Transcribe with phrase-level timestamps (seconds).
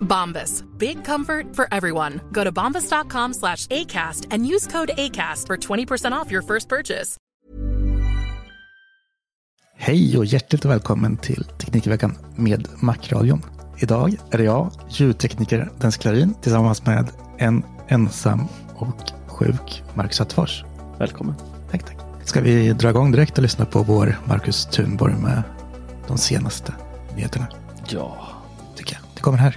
[0.00, 0.64] Bombas.
[0.78, 2.20] Big comfort for everyone.
[2.32, 7.16] Go to bombas.com slash ACAST and use code ACAST for 20% off your first purchase.
[9.82, 13.42] Hej och hjärtligt välkommen till Teknikveckan med Macradion.
[13.78, 18.40] Idag är det jag, ljudtekniker Dennis Klarin, tillsammans med en ensam
[18.76, 20.64] och sjuk Marcus Attefors.
[20.98, 21.34] Välkommen.
[21.70, 21.96] Tack, tack.
[22.24, 25.42] Ska vi dra igång direkt och lyssna på vår Marcus Thunborg med
[26.08, 26.74] de senaste
[27.16, 27.46] nyheterna?
[27.88, 28.29] Ja.
[29.20, 29.56] Det kommer här.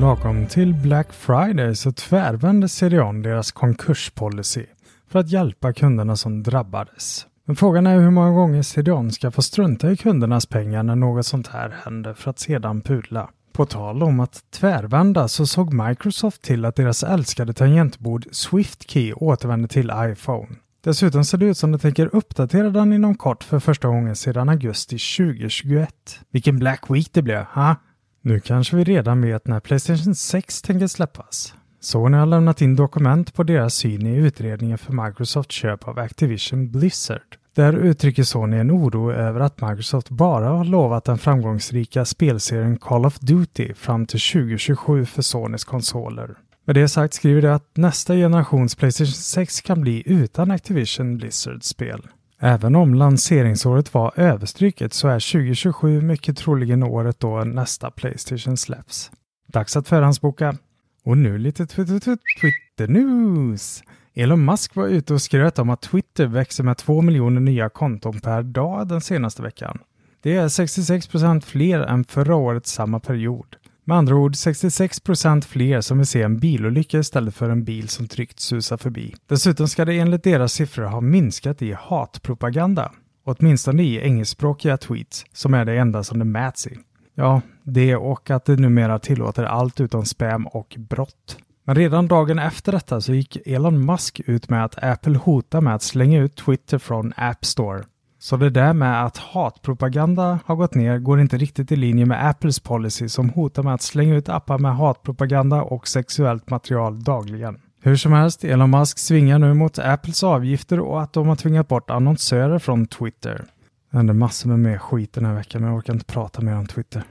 [0.00, 4.66] Lagom till Black Friday så tvärvände CDON deras konkurspolicy
[5.08, 7.26] för att hjälpa kunderna som drabbades.
[7.44, 11.26] Men frågan är hur många gånger CDON ska få strunta i kundernas pengar när något
[11.26, 13.30] sånt här händer för att sedan pudla.
[13.52, 19.68] På tal om att tvärvända så såg Microsoft till att deras älskade tangentbord SwiftKey återvände
[19.68, 20.56] till iPhone.
[20.84, 24.48] Dessutom ser det ut som de tänker uppdatera den inom kort för första gången sedan
[24.48, 26.20] augusti 2021.
[26.30, 27.76] Vilken Black Week det blev, ha?
[28.22, 31.54] Nu kanske vi redan vet när Playstation 6 tänker släppas.
[31.80, 36.70] Sony har lämnat in dokument på deras syn i utredningen för Microsofts köp av Activision
[36.70, 37.36] Blizzard.
[37.54, 43.06] Där uttrycker Sony en oro över att Microsoft bara har lovat den framgångsrika spelserien Call
[43.06, 46.34] of Duty fram till 2027 för Sonys konsoler.
[46.66, 51.68] Med det sagt skriver de att nästa generations Playstation 6 kan bli utan Activision Blizzards
[51.68, 52.08] spel.
[52.40, 59.10] Även om lanseringsåret var överstryket så är 2027 mycket troligen året då nästa Playstation släpps.
[59.46, 60.56] Dags att förhandsboka.
[61.04, 63.82] Och nu lite Twitter News.
[64.14, 68.20] Elon Musk var ute och skröt om att Twitter växer med 2 miljoner nya konton
[68.20, 69.78] per dag den senaste veckan.
[70.22, 73.56] Det är 66% fler än förra årets samma period.
[73.86, 78.08] Med andra ord 66% fler som vill se en bilolycka istället för en bil som
[78.08, 79.14] tryggt susar förbi.
[79.26, 82.92] Dessutom ska det enligt deras siffror ha minskat i hatpropaganda.
[83.24, 86.78] Åtminstone i engelskspråkiga tweets, som är det enda som det mäts i.
[87.14, 91.36] Ja, det och att det numera tillåter allt utom spam och brott.
[91.64, 95.74] Men redan dagen efter detta så gick Elon Musk ut med att Apple hotar med
[95.74, 97.84] att slänga ut Twitter från App Store.
[98.24, 102.28] Så det där med att hatpropaganda har gått ner går inte riktigt i linje med
[102.28, 107.60] Apples policy som hotar med att slänga ut appar med hatpropaganda och sexuellt material dagligen.
[107.82, 111.68] Hur som helst, Elon Musk svingar nu mot Apples avgifter och att de har tvingat
[111.68, 113.44] bort annonsörer från Twitter.
[113.90, 116.56] Det händer massor med mer skit den här veckan men jag orkar inte prata mer
[116.56, 117.02] om Twitter.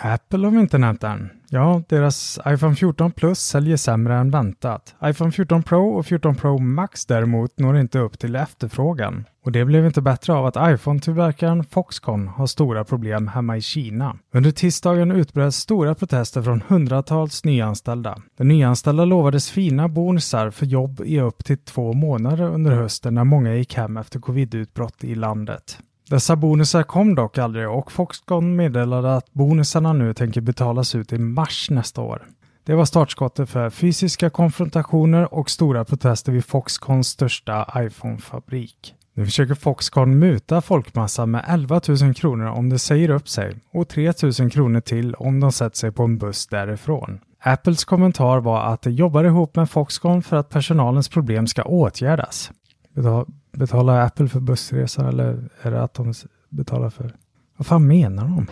[0.00, 1.30] Apple har vi inte nämnt än.
[1.50, 4.94] Ja, deras iPhone 14 Plus säljer sämre än väntat.
[5.04, 9.24] iPhone 14 Pro och 14 Pro Max däremot når inte upp till efterfrågan.
[9.44, 14.16] Och det blev inte bättre av att iPhone-tillverkaren Foxconn har stora problem hemma i Kina.
[14.34, 18.18] Under tisdagen utbröt stora protester från hundratals nyanställda.
[18.38, 23.24] De nyanställda lovades fina bonusar för jobb i upp till två månader under hösten när
[23.24, 25.78] många gick hem efter covidutbrott i landet.
[26.10, 31.18] Dessa bonusar kom dock aldrig och Foxconn meddelade att bonusarna nu tänker betalas ut i
[31.18, 32.26] mars nästa år.
[32.64, 38.94] Det var startskottet för fysiska konfrontationer och stora protester vid Foxconns största iPhone-fabrik.
[39.14, 43.88] Nu försöker Foxconn muta folkmassan med 11 000 kronor om de säger upp sig och
[43.88, 47.20] 3 000 kronor till om de sätter sig på en buss därifrån.
[47.40, 52.50] Apples kommentar var att de jobbar ihop med Foxconn för att personalens problem ska åtgärdas.
[53.58, 56.12] Betalar Apple för bussresan eller är det att de
[56.48, 57.14] betalar för...
[57.56, 58.46] Vad fan menar de?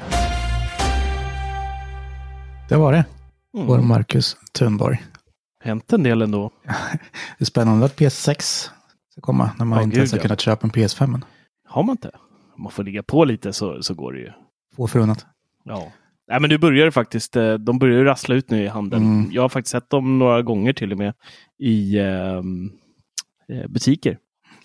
[2.69, 3.05] Det var det.
[3.55, 3.67] Mm.
[3.67, 5.03] Vår Marcus Thunborg.
[5.65, 6.51] Hänt en del ändå.
[7.39, 8.41] Det är spännande att PS6
[9.13, 10.23] ska komma när man Ja, inte ens har ja.
[10.23, 11.15] kunnat köpa en PS5.
[11.15, 11.25] än.
[11.69, 12.11] Har man inte?
[12.57, 14.31] Om man får ligga på lite så, så går det ju.
[14.77, 15.27] Få förunnat.
[15.65, 15.93] Ja.
[16.29, 17.37] Nej, men du börjar faktiskt.
[17.37, 19.05] eh, De börjar ju rassla ut nu i handeln.
[19.05, 19.33] Mm.
[19.33, 21.15] Jag har faktiskt sett dem några gånger till och med
[21.59, 22.71] i ehm,
[23.49, 24.19] eh, butiker.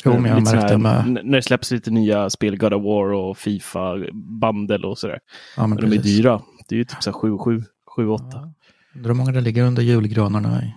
[0.05, 1.25] Jo, men jag märkte sån här- med...
[1.25, 3.95] När det släpps lite nya spel, God of War och Fifa,
[4.41, 5.19] Bundle och sådär.
[5.57, 6.41] Ja, men Men de är dyra.
[6.69, 7.63] Det är ju typ så här 7 7
[7.95, 8.53] 7 8 Ja.
[8.95, 10.73] Undrar hur många det ligger under julgranarna i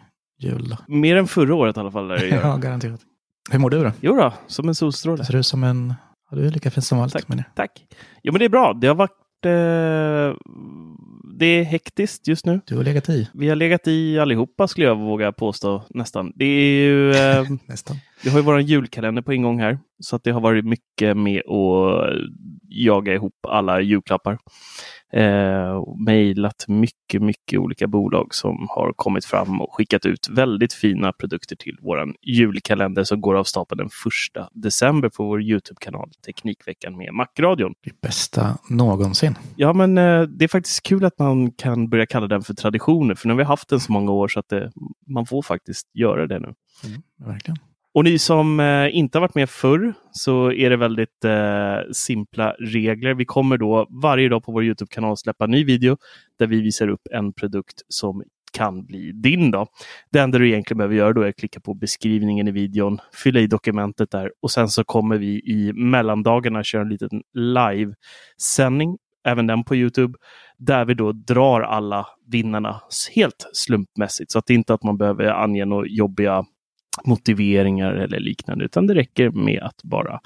[0.47, 0.69] jul.
[0.69, 0.95] då?
[0.95, 2.09] Mer än förra året i alla fall.
[2.09, 3.01] Där det Ja, garanterat.
[3.51, 3.93] Hur mår du då?
[4.01, 5.17] Jo då, som en solstråle.
[5.17, 5.95] Det ser ut som en...
[6.31, 7.13] Ja, du är lika fin som vanligt.
[7.13, 7.29] Tack.
[7.29, 7.71] Men det- Tack.
[8.23, 8.73] Jo, men det är bra.
[8.81, 9.11] Det har varit...
[9.47, 10.37] Eh,
[11.39, 12.61] det är hektiskt just nu.
[12.67, 13.29] Du har legat i.
[13.35, 16.33] Vi har legat i allihopa skulle jag våga påstå nästan.
[16.37, 17.11] Det är ju...
[17.13, 17.97] Eh, Nästan.
[18.23, 19.79] Vi har ju vår julkalender på ingång här.
[19.99, 22.13] Så att det har varit mycket med att
[22.69, 24.39] jaga ihop alla julklappar.
[25.13, 31.13] Eh, mejlat mycket, mycket olika bolag som har kommit fram och skickat ut väldigt fina
[31.13, 36.97] produkter till våran julkalender som går av stapeln den första december på vår Youtube-kanal Teknikveckan
[36.97, 37.75] med Macradion.
[37.85, 39.39] Det bästa någonsin.
[39.57, 43.15] Ja, men eh, det är faktiskt kul att man kan börja kalla den för traditioner,
[43.15, 44.73] för nu har vi haft den så många år så att det,
[45.07, 46.55] man får faktiskt göra det nu.
[47.27, 47.59] Verkligen.
[47.95, 52.53] Och ni som eh, inte har varit med förr så är det väldigt eh, simpla
[52.53, 53.15] regler.
[53.15, 55.97] Vi kommer då varje dag på vår Youtube-kanal släppa en ny video
[56.39, 59.51] där vi visar upp en produkt som kan bli din.
[59.51, 59.67] Då.
[60.13, 63.41] Det enda du egentligen behöver göra då är att klicka på beskrivningen i videon, fylla
[63.41, 69.47] i dokumentet där och sen så kommer vi i mellandagarna köra en liten live-sändning, även
[69.47, 70.19] den på Youtube,
[70.59, 72.81] där vi då drar alla vinnarna
[73.15, 76.45] helt slumpmässigt så att det inte att man behöver ange några jobbiga
[77.05, 80.21] motiveringar eller liknande, utan det räcker med att bara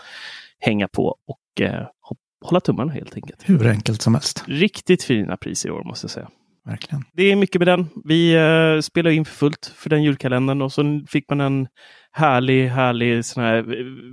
[0.59, 1.87] hänga på och eh,
[2.45, 3.43] hålla tummarna helt enkelt.
[3.45, 4.45] Hur enkelt som helst.
[4.47, 6.29] Riktigt fina priser i år måste jag säga.
[6.69, 7.05] Verkligen.
[7.13, 7.87] Det är mycket med den.
[8.05, 11.69] Vi eh, spelar in för fullt för den julkalendern och så fick man en
[12.13, 13.63] härlig, härlig sån här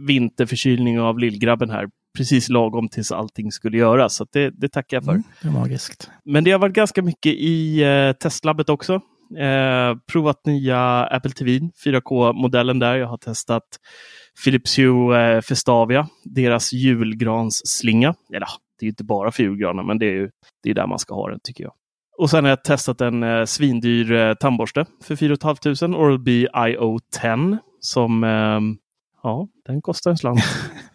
[0.07, 1.87] vinterförkylning av lillgrabben här.
[2.17, 4.15] Precis lagom tills allting skulle göras.
[4.15, 5.11] Så det, det tackar jag för.
[5.11, 6.09] Mm, det är magiskt.
[6.25, 9.01] Men det har varit ganska mycket i eh, testlabbet också.
[9.39, 12.95] Eh, provat nya Apple TV, 4K-modellen där.
[12.95, 13.63] Jag har testat
[14.43, 18.15] Philips Hue eh, Festavia, deras julgransslinga.
[18.33, 18.47] Eller
[18.79, 20.29] det är ju inte bara för julgranar, men det är ju
[20.63, 21.73] det är där man ska ha den tycker jag.
[22.17, 25.35] Och sen har jag testat en eh, svindyr eh, tandborste för 4
[25.79, 28.59] 500 Oral-B IO10 som, eh,
[29.23, 30.39] ja, den kostar en slant.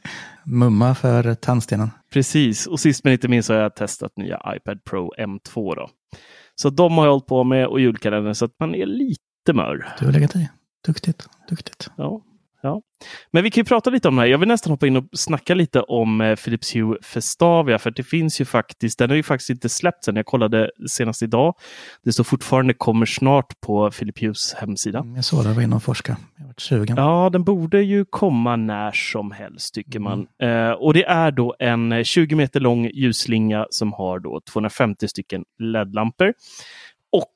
[0.44, 1.90] Mumma för tandstenen.
[2.12, 5.74] Precis, och sist men inte minst har jag testat nya iPad Pro M2.
[5.76, 5.90] Då.
[6.60, 9.86] Så de har jag hållit på med och julkalendern så att man är lite mör.
[9.98, 10.48] Du har legat i.
[10.86, 11.28] Duktigt.
[11.48, 11.90] Duktigt.
[11.96, 12.22] Ja,
[12.62, 12.82] ja.
[13.30, 14.28] Men vi kan ju prata lite om det här.
[14.28, 17.78] Jag vill nästan hoppa in och snacka lite om eh, Philips Hue Festavia.
[17.78, 20.16] För det finns ju faktiskt, den har ju faktiskt inte släppts än.
[20.16, 21.54] Jag kollade senast idag.
[22.04, 24.98] Det står fortfarande kommer snart på Philips Hues hemsida.
[24.98, 26.18] Mm, Jag såg det, var inne och forskade.
[26.38, 26.96] Jag varit sugen.
[26.96, 30.26] Ja, den borde ju komma när som helst tycker man.
[30.42, 35.08] Eh, och det är då en eh, 20 meter lång ljusslinga som har då 250
[35.08, 36.34] stycken LED-lampor.
[37.12, 37.34] Och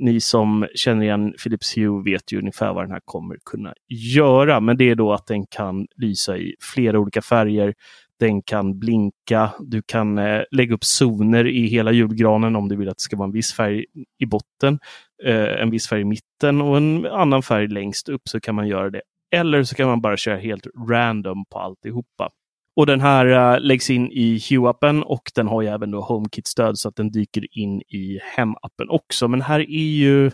[0.00, 4.60] ni som känner igen Philips Hue vet ju ungefär vad den här kommer kunna göra.
[4.60, 7.74] Men det är då att den kan lysa i flera olika färger.
[8.18, 9.50] Den kan blinka.
[9.60, 13.16] Du kan eh, lägga upp zoner i hela julgranen om du vill att det ska
[13.16, 13.84] vara en viss färg
[14.18, 14.78] i botten,
[15.24, 18.68] eh, en viss färg i mitten och en annan färg längst upp så kan man
[18.68, 19.02] göra det.
[19.32, 22.30] Eller så kan man bara köra helt random på alltihopa.
[22.76, 26.78] Och den här eh, läggs in i Hue-appen och den har ju även då HomeKit-stöd
[26.78, 29.28] så att den dyker in i Hem-appen också.
[29.28, 30.26] Men här är ju,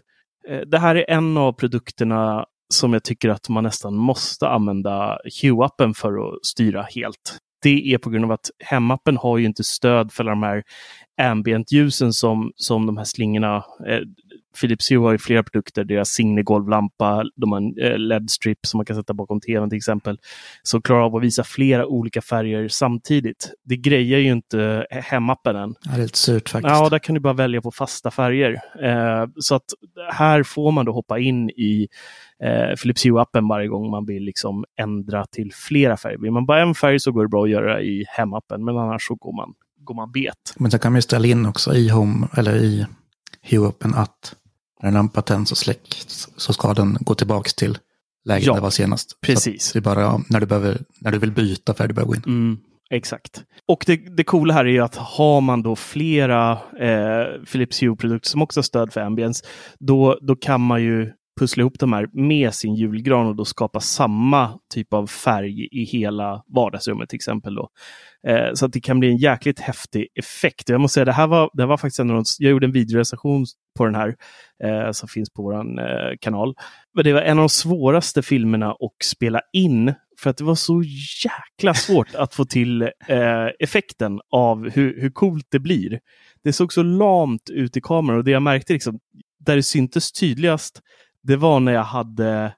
[0.48, 5.18] eh, det här är en av produkterna som jag tycker att man nästan måste använda
[5.42, 7.38] Hue-appen för att styra helt.
[7.62, 10.62] Det är på grund av att Hem-appen har ju inte stöd för de här
[11.16, 13.56] ambient-ljusen som, som de här slingorna
[13.88, 14.00] eh,
[14.60, 18.84] Philips Hue har ju flera produkter, deras Signe-golvlampa, de har en eh, LED-strip som man
[18.84, 20.18] kan sätta bakom tvn till exempel,
[20.62, 23.50] som klarar av att visa flera olika färger samtidigt.
[23.64, 25.74] Det grejer ju inte hemappen än.
[25.84, 26.76] Det är lite surt faktiskt.
[26.76, 28.52] Ja, där kan du bara välja på fasta färger.
[28.82, 29.64] Eh, så att
[30.12, 31.88] här får man då hoppa in i
[32.42, 36.18] eh, Philips Hue-appen varje gång man vill liksom ändra till flera färger.
[36.18, 39.06] Vill man bara en färg så går det bra att göra i hemappen, men annars
[39.06, 39.54] så går man,
[39.86, 40.54] går man bet.
[40.56, 42.86] Men så kan man ju ställa in också i Home eller i
[43.50, 44.34] Hue-appen att
[44.82, 47.78] när en lampa tänds och släcks så ska den gå tillbaka till
[48.24, 49.20] läget Ja, det var senast.
[49.20, 49.72] precis.
[49.72, 52.22] Det är bara när du, behöver, när du vill byta färg du behöver gå in.
[52.26, 52.58] Mm,
[52.90, 53.42] exakt.
[53.68, 58.28] Och det, det coola här är ju att har man då flera eh, Philips Hue-produkter
[58.28, 59.44] som också har stöd för ambience,
[59.78, 63.80] då, då kan man ju pussla ihop de här med sin julgran och då skapa
[63.80, 67.54] samma typ av färg i hela vardagsrummet till exempel.
[67.54, 67.68] Då.
[68.28, 70.68] Eh, så att det kan bli en jäkligt häftig effekt.
[70.68, 72.72] Jag måste säga, det här var, det var faktiskt en av de, jag gjorde en
[72.72, 73.46] videorecension
[73.78, 74.16] på den här
[74.64, 76.54] eh, som finns på vår eh, kanal.
[76.94, 80.54] Men det var en av de svåraste filmerna att spela in för att det var
[80.54, 80.82] så
[81.24, 86.00] jäkla svårt att få till eh, effekten av hur, hur coolt det blir.
[86.44, 88.98] Det såg så lamt ut i kameran och det jag märkte liksom,
[89.46, 90.80] där det syntes tydligast,
[91.26, 92.52] det var när jag hade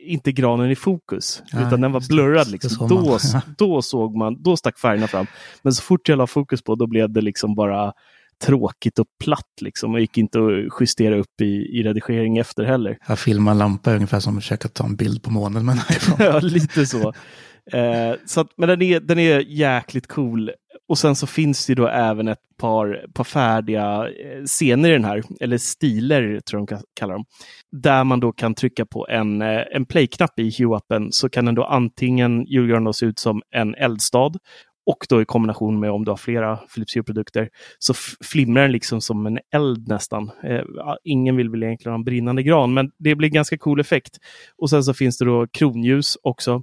[0.00, 2.50] inte granen i fokus, ja, utan den var blurrad.
[2.50, 2.88] Liksom.
[2.88, 3.18] Då,
[3.58, 5.26] då såg man, då stack färgerna fram.
[5.62, 7.92] Men så fort jag la fokus på, då blev det liksom bara
[8.44, 12.98] tråkigt och platt liksom och gick inte att justera upp i, i redigering efter heller.
[13.08, 15.66] Jag filmar en lampa ungefär som att försöka ta en bild på månen.
[15.66, 15.78] Men
[16.18, 17.12] ja, lite så.
[17.72, 20.50] Eh, så att, men den är, den är jäkligt cool.
[20.88, 25.04] Och sen så finns det då även ett par, par färdiga eh, scener i den
[25.04, 27.24] här, eller stiler tror jag de kallar dem.
[27.72, 31.54] Där man då kan trycka på en, eh, en play-knapp i Hue-appen så kan den
[31.54, 34.32] då antingen julgranen se ut som en eldstad
[34.88, 39.00] och då i kombination med om du har flera Philips Hue-produkter så flimrar den liksom
[39.00, 40.30] som en eld nästan.
[40.44, 40.62] Eh,
[41.04, 44.18] ingen vill väl egentligen ha en brinnande gran, men det blir ganska cool effekt.
[44.56, 46.62] Och sen så finns det då kronljus också.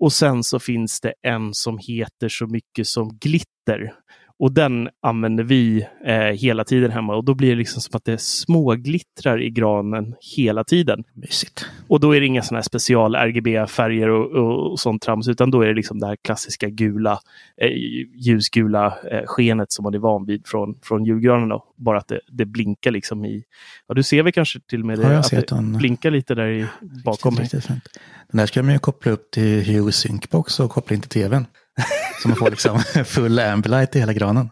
[0.00, 3.94] Och sen så finns det en som heter så mycket som glitter.
[4.38, 8.04] Och den använder vi eh, hela tiden hemma och då blir det liksom som att
[8.04, 11.04] det småglittrar i granen hela tiden.
[11.14, 11.66] Mysigt.
[11.88, 15.50] Och då är det inga sådana här special RGB-färger och, och, och, sånt trams utan
[15.50, 17.20] då är det liksom det här klassiska gula,
[17.60, 17.70] eh,
[18.14, 21.48] ljusgula eh, skenet som man är van vid från, från julgranen.
[21.48, 21.64] Då.
[21.76, 23.44] Bara att det, det, blinkar liksom i,
[23.88, 26.34] ja du ser väl kanske till och med det, ja, att det den, blinkar lite
[26.34, 26.66] där i,
[27.04, 27.76] bakom riktigt, mig.
[27.76, 31.10] Riktigt den där ska man ju koppla upp till Hue Syncbox och koppla in till
[31.10, 31.46] tvn.
[32.22, 34.50] Så man får liksom full ambilight i hela granen.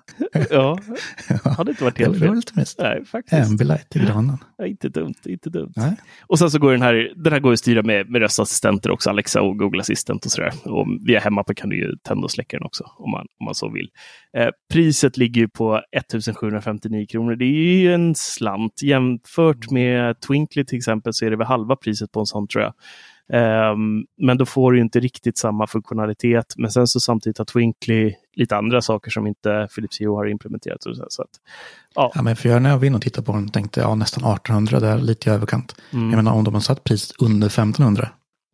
[0.51, 0.79] ja,
[1.29, 2.43] det hade inte varit helt fel.
[2.79, 3.51] Nej, faktiskt.
[3.51, 4.39] Ambilight i granen.
[4.59, 5.73] Ja, inte dumt, inte dumt.
[5.77, 5.97] Nej.
[6.27, 9.11] Och sen så går den här, den här går att styra med, med röstassistenter också,
[9.11, 10.53] Alexa och Google Assistant och sådär.
[10.65, 13.55] Och via hemappen kan du ju tända och släcka den också om man, om man
[13.55, 13.91] så vill.
[14.37, 17.37] Eh, priset ligger på 1759 kronor.
[17.37, 18.83] Det är ju en slant.
[18.83, 22.65] Jämfört med Twinkly till exempel så är det väl halva priset på en sån tror
[22.65, 22.75] jag.
[23.33, 26.55] Um, men då får du inte riktigt samma funktionalitet.
[26.57, 30.83] Men sen så samtidigt har Twinkly lite andra saker som inte Philips Hue har implementerat.
[30.83, 31.29] Så, så att,
[31.95, 32.13] ja.
[32.15, 32.23] ja.
[32.23, 34.35] men för jag när jag var inne och tittade på den tänkte jag ja, nästan
[34.35, 35.75] 1800, det är lite i överkant.
[35.93, 36.11] Mm.
[36.11, 38.09] Jag menar om de har satt priset under 1500,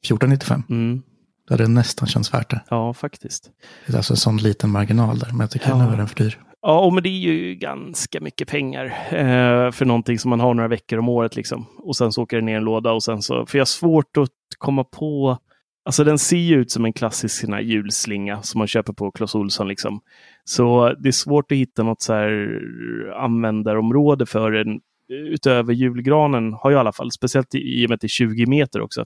[0.05, 0.63] 1495.
[0.69, 1.03] Mm.
[1.49, 2.61] Då hade det nästan känts värt det.
[2.69, 3.51] Ja, faktiskt.
[3.87, 5.87] Det är alltså en sån liten marginal där, men jag tycker ja.
[5.87, 6.39] nu är den för dyr.
[6.63, 10.69] Ja, men det är ju ganska mycket pengar eh, för någonting som man har några
[10.69, 11.37] veckor om året.
[11.37, 11.67] Liksom.
[11.79, 14.17] Och sen så åker det ner en låda och sen så, för jag har svårt
[14.17, 15.39] att komma på
[15.85, 19.35] Alltså den ser ju ut som en klassisk sån julslinga som man köper på Clas
[19.35, 19.69] Ohlson.
[19.69, 20.01] Liksom.
[20.45, 22.61] Så det är svårt att hitta något så här
[23.09, 27.95] eh, användarområde för den utöver julgranen har ju i alla fall, speciellt i och med
[27.95, 29.05] att det är 20 meter också,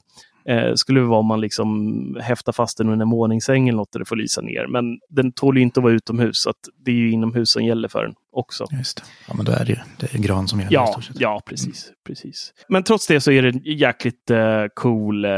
[0.48, 3.92] eh, skulle det vara om man liksom häftar fast den under en måningssäng eller något
[3.92, 4.66] där det får lysa ner.
[4.66, 6.52] Men den tål inte att vara utomhus, så
[6.84, 8.66] det är ju inomhus som gäller för den också.
[8.70, 9.02] Just det.
[9.28, 10.72] Ja, men då är det ju det är gran som gäller.
[10.72, 11.94] Ja, ja precis, mm.
[12.06, 12.52] precis.
[12.68, 15.30] Men trots det så är det en jäkligt eh, cool eh,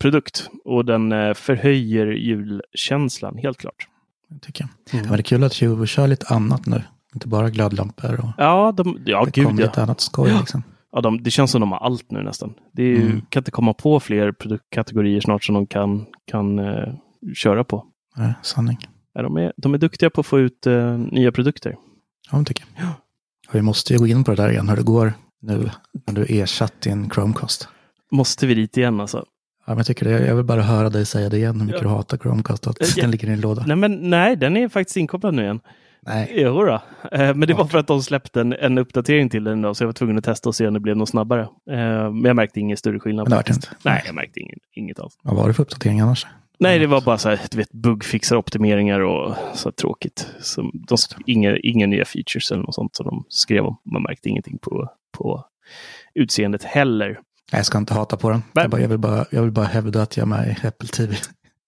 [0.00, 3.88] produkt och den eh, förhöjer julkänslan, helt klart.
[4.28, 4.94] Det tycker jag.
[4.94, 5.08] Mm.
[5.08, 6.82] Men det är kul att Hugo kör lite annat nu.
[7.14, 8.20] Inte bara glödlampor.
[8.20, 9.66] Och ja, de, ja det gud kom ja.
[9.66, 10.30] lite annat skoj.
[10.30, 10.38] Ja.
[10.38, 10.62] Liksom.
[10.92, 12.54] Ja, de, det känns som de har allt nu nästan.
[12.72, 13.20] Det är, mm.
[13.28, 16.94] kan inte komma på fler produktkategorier snart som de kan, kan uh,
[17.34, 17.84] köra på.
[18.16, 18.78] Nej, sanning.
[19.14, 21.76] Ja, de, är, de är duktiga på att få ut uh, nya produkter.
[22.30, 22.84] Ja, det tycker jag.
[22.84, 22.92] Ja.
[23.52, 25.70] Vi måste ju gå in på det där igen, hur det går nu
[26.06, 27.68] när du ersatt din Chromecast.
[28.10, 29.24] Måste vi dit igen alltså?
[29.66, 31.82] Ja, men jag, tycker det, jag vill bara höra dig säga det igen, hur mycket
[31.82, 31.88] ja.
[31.88, 33.64] du hatar Chromecast och att den ligger i en låda.
[33.66, 35.60] Nej, men, nej, den är faktiskt inkopplad nu igen.
[36.06, 36.32] Nej.
[36.36, 36.82] Jo då.
[37.12, 39.82] Eh, men det var för att de släppte en, en uppdatering till den då, så
[39.82, 41.42] jag var tvungen att testa och se om det blev något snabbare.
[41.42, 43.28] Eh, men jag märkte ingen större skillnad.
[43.28, 43.68] Men det inte.
[43.82, 45.18] Nej, jag märkte ingen, inget alls.
[45.22, 46.26] Vad var det för uppdatering annars?
[46.58, 50.34] Nej, det var bara så här, du vet, bugfixar, optimeringar och så här, tråkigt.
[50.40, 53.76] Så de, inga, inga nya features eller något sånt som de skrev om.
[53.92, 55.44] Man märkte ingenting på, på
[56.14, 57.20] utseendet heller.
[57.52, 58.42] Jag ska inte hata på den.
[58.52, 60.88] Jag, bara, jag, vill bara, jag vill bara hävda att jag är med i Apple
[60.88, 61.16] TV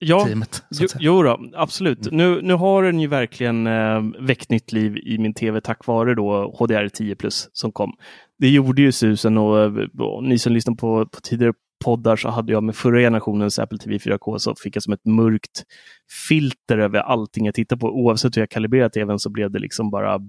[0.04, 0.62] ja, teamet.
[0.70, 2.06] Jo, jo då, absolut.
[2.06, 2.16] Mm.
[2.16, 6.14] Nu, nu har den ju verkligen eh, väckt nytt liv i min tv tack vare
[6.14, 7.92] då HDR 10 Plus som kom.
[8.38, 11.52] Det gjorde ju susen och, och ni som lyssnar på, på tidigare
[11.84, 15.04] poddar så hade jag med förra generationens Apple TV 4K så fick jag som ett
[15.04, 15.64] mörkt
[16.28, 17.87] filter över allting jag tittar på.
[17.87, 20.20] Oavsett hur jag kalibrerat tvn så blev det liksom bara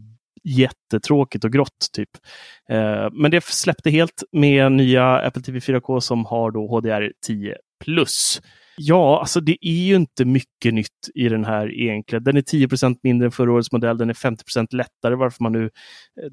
[0.43, 1.89] jättetråkigt och grått.
[1.93, 2.09] typ.
[2.69, 7.55] Eh, men det släppte helt med nya Apple TV 4K som har då HDR 10
[7.85, 8.41] plus.
[8.77, 12.23] Ja, alltså det är ju inte mycket nytt i den här egentligen.
[12.23, 13.97] Den är 10% mindre än förra årets modell.
[13.97, 15.69] Den är 50% lättare varför man nu eh,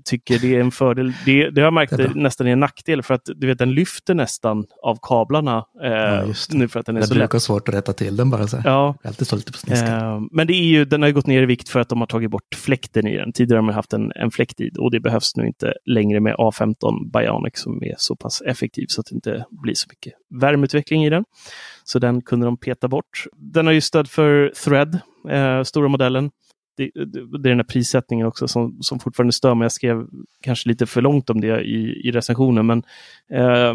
[0.04, 1.12] tycker det är en fördel.
[1.24, 3.74] Det, det har jag märkt det nästan är en nackdel för att du vet, den
[3.74, 7.18] lyfter nästan av kablarna eh, ja, nu för att den är det så lätt.
[7.18, 8.46] Det brukar svårt att rätta till den bara.
[8.46, 8.62] Så.
[8.64, 8.94] Ja.
[9.04, 9.72] Alltid lite på.
[9.72, 12.06] Eh, men det är ju, den har gått ner i vikt för att de har
[12.06, 13.32] tagit bort fläkten i den.
[13.32, 16.34] Tidigare har man haft en, en fläkt i och det behövs nu inte längre med
[16.34, 21.04] A15 Bionic som är så pass effektiv så att det inte blir så mycket värmeutveckling
[21.04, 21.24] i den.
[21.92, 23.26] Så den kunde de peta bort.
[23.32, 24.98] Den har ju stöd för Thread,
[25.30, 26.30] eh, stora modellen.
[26.76, 29.64] Det, det, det, är den här prissättningen också som, som fortfarande stör mig.
[29.64, 30.06] Jag skrev
[30.40, 32.82] kanske lite för långt om det i, i recensionen, men
[33.32, 33.74] eh,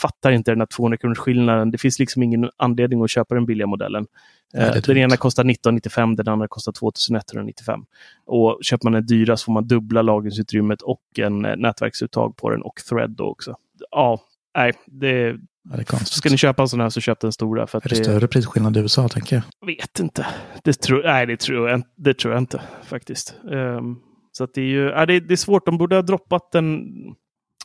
[0.00, 1.70] fattar inte den här 200 kronors skillnaden.
[1.70, 4.06] Det finns liksom ingen anledning att köpa den billiga modellen.
[4.54, 7.80] Eh, den ena kostar 1995, den andra kostar 2195.
[8.26, 12.50] Och köper man den dyra så får man dubbla lagringsutrymmet och en eh, nätverksuttag på
[12.50, 13.56] den och Thread då också.
[13.90, 14.20] Ja,
[14.56, 15.36] nej, det,
[15.70, 16.12] Ja, det är konstigt.
[16.12, 17.66] Ska ni köpa en sån här så köp den stora.
[17.66, 19.66] För är det, det större prisskillnad i USA tänker jag?
[19.66, 20.26] vet inte.
[20.64, 23.34] Det tror, nej, det tror, jag, det tror jag inte faktiskt.
[23.44, 23.98] Um,
[24.32, 25.66] så det, är ju, ja, det, det, är svårt.
[25.66, 26.84] De borde ha droppat en...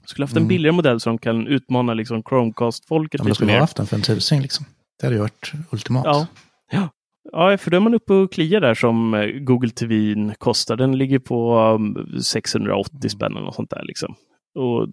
[0.06, 0.48] Skulle haft en Mm.
[0.48, 4.02] billigare modell som kan utmana liksom Chromecast-folket Ja, de skulle ha haft den för en
[4.02, 4.66] tusing liksom.
[5.00, 6.06] Det hade ju varit ultimat.
[6.06, 6.28] Ja.
[6.72, 6.90] Ja.
[7.32, 10.76] ja, för då är man uppe och kliar där som eh, Google TV kostar.
[10.76, 13.84] Den ligger på um, 680 spänn eller något sånt där.
[13.84, 14.16] Liksom.
[14.56, 14.88] Och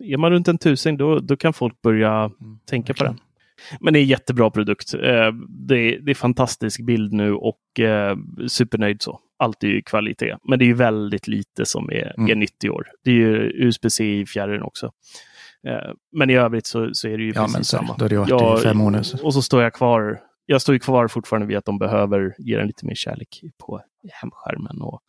[0.00, 3.14] är man runt en tusing då, då kan folk börja Mm, tänka på verkligen.
[3.16, 3.24] den.
[3.80, 4.94] Men det är jättebra produkt.
[4.94, 5.00] Eh,
[5.48, 8.16] Det är, det är fantastisk bild nu och eh,
[8.48, 9.20] supernöjd så.
[9.38, 10.36] Allt är ju kvalitet.
[10.48, 12.30] Men det är ju väldigt lite som är, Mm.
[12.30, 12.86] är nytt i år.
[13.04, 14.86] Det är ju USB-C i fjärren också.
[15.68, 17.94] Eh, Men i övrigt så, så är det ju Ja, precis samma.
[17.98, 18.80] då har det varit Ja, i fem.
[19.22, 20.20] Och så står jag kvar.
[20.50, 23.80] Jag står ju kvar fortfarande vid att de behöver ge den lite mer kärlek på
[24.12, 25.00] hemskärmen och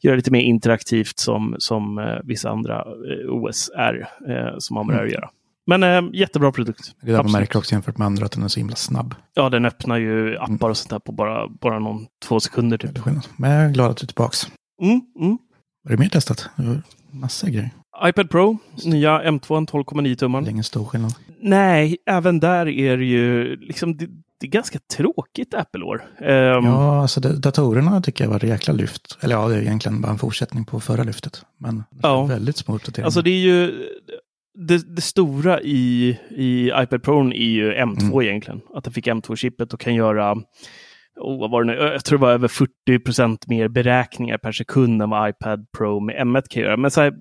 [0.00, 4.86] göra lite mer interaktivt som, som eh, vissa andra eh, OS är eh, som man
[4.86, 5.12] börjar Mm.
[5.12, 5.30] göra.
[5.66, 6.94] Men eh, jättebra produkt.
[7.00, 9.14] Det är där man märker också jämfört med andra att den är så himla snabb.
[9.34, 12.78] Ja, den öppnar ju appar och sånt där på bara, bara någon två sekunder.
[12.78, 13.04] Det Typ.
[13.36, 14.36] Men jag är glad att du är tillbaka.
[14.82, 15.38] Mm, mm.
[15.82, 16.48] Vad är det mer testat?
[16.56, 17.70] Det Massa grejer.
[18.04, 20.48] iPad Pro, nya M2 12,9 Det är tummar.
[20.48, 21.14] ingen stor skillnad.
[21.40, 24.08] Nej, även där är det ju liksom, det,
[24.44, 26.04] det är ganska tråkigt Apple-år.
[26.20, 29.18] Ehm, Ja, alltså det, datorerna tycker jag var ett jäkla lyft.
[29.20, 31.42] Eller ja, det är egentligen bara en fortsättning på förra lyftet.
[31.58, 32.24] Men Ja.
[32.24, 33.06] väldigt små uppdateringar.
[33.06, 33.72] Alltså det är ju
[34.58, 38.20] det, det stora i, i iPad Pro är ju M2 Mm.
[38.22, 38.60] egentligen.
[38.74, 40.32] Att den fick M2-chippet och kan göra
[41.16, 41.78] oh, vad var det nu?
[41.78, 46.16] Jag tror det var över 40% mer beräkningar per sekund än vad iPad Pro med
[46.26, 46.76] M1 kan göra.
[46.76, 47.14] Men så här,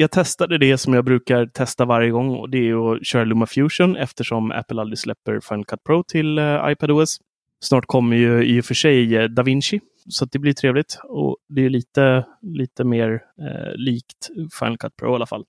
[0.00, 3.96] jag testade det som jag brukar testa varje gång och det är att köra LumaFusion
[3.96, 7.18] eftersom Apple aldrig släpper Final Cut Pro till eh, uh, iPadOS.
[7.60, 11.36] Snart kommer ju i och för sig eh, DaVinci så att det blir trevligt och
[11.48, 15.44] det är lite, lite mer eh, likt Final Cut Pro i alla fall.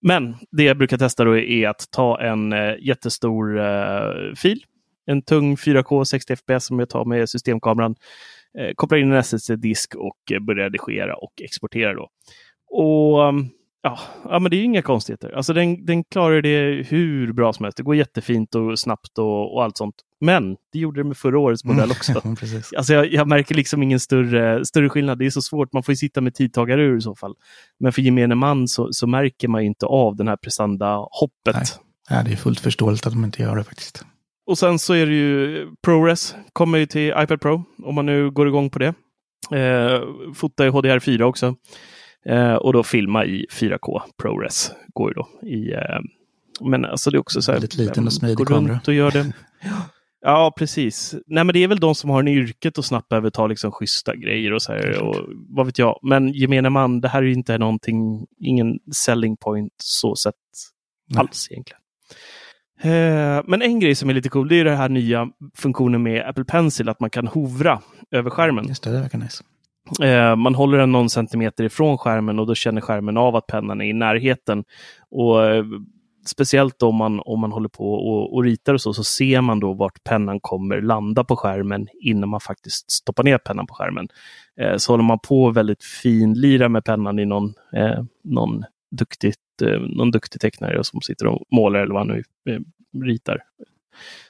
[0.00, 4.64] Men det jag brukar testa då är att ta en eh, jättestor eh, fil,
[5.06, 7.94] en tung 4K 60 fps som jag tar med systemkameran,
[8.58, 12.08] eh, kopplar in en SSD-disk och eh, börjar redigera och exportera då.
[12.70, 13.48] Och ehm,
[13.82, 15.30] ja, ja, men det är inga konstigheter.
[15.36, 17.76] Alltså den, den klarar det hur bra som helst.
[17.76, 19.94] Det går jättefint och snabbt och, och allt sånt.
[20.20, 22.12] Men det gjorde det med förra årets modell också.
[22.76, 25.18] Alltså jag, jag märker liksom ingen större, större skillnad.
[25.18, 25.72] Det är så svårt.
[25.72, 27.34] Man får ju sitta med tidtagarur i så fall.
[27.80, 31.54] Men för gemene man så, så märker man inte av den här prestanda-hoppet.
[31.54, 31.64] Nej.
[32.10, 34.04] Ja, det är fullt förståeligt att de inte gör det faktiskt.
[34.46, 38.30] Och sen så är det ju ProRes kommer ju till iPad Pro om man nu
[38.30, 38.94] går igång på det.
[39.52, 40.02] Eh,
[40.34, 41.54] fota i HDR4 också.
[42.26, 46.00] Eh, och då filma i 4K ProRes går ju då i eh,
[46.60, 47.56] men alltså det är också så här.
[47.56, 48.72] Väldigt liten och smidig går kamera.
[48.72, 49.32] runt och gör det.
[50.20, 51.14] Ja, precis.
[51.26, 53.72] Nej, men det är väl de som har en yrket och snabbt behöver ta liksom
[53.72, 55.02] schyssta grejer och så här.
[55.02, 55.16] Och,
[55.48, 55.98] vad vet jag.
[56.02, 60.34] Men gemene man, det här är ju inte någonting, ingen selling point så sett
[61.08, 61.20] Nej.
[61.20, 61.80] alls egentligen.
[62.82, 66.28] Eh, Men en grej som är lite cool, det är den här nya funktionen med
[66.28, 68.68] Apple Pencil, att man kan hovra över skärmen.
[68.68, 69.44] Just det, det verkar nice.
[70.02, 73.80] Eh, man håller den någon centimeter ifrån skärmen och då känner skärmen av att pennan
[73.80, 74.64] är i närheten.
[75.10, 75.64] Och eh,
[76.28, 79.60] Speciellt om man, om man håller på och, och ritar och så, så ser man
[79.60, 84.08] då vart pennan kommer landa på skärmen innan man faktiskt stoppar ner pennan på skärmen.
[84.60, 89.80] Eh, så håller man på väldigt finlira med pennan i någon, eh, någon, duktigt, eh,
[89.80, 92.60] någon duktig tecknare som sitter och målar eller vad han nu eh,
[93.04, 93.38] ritar.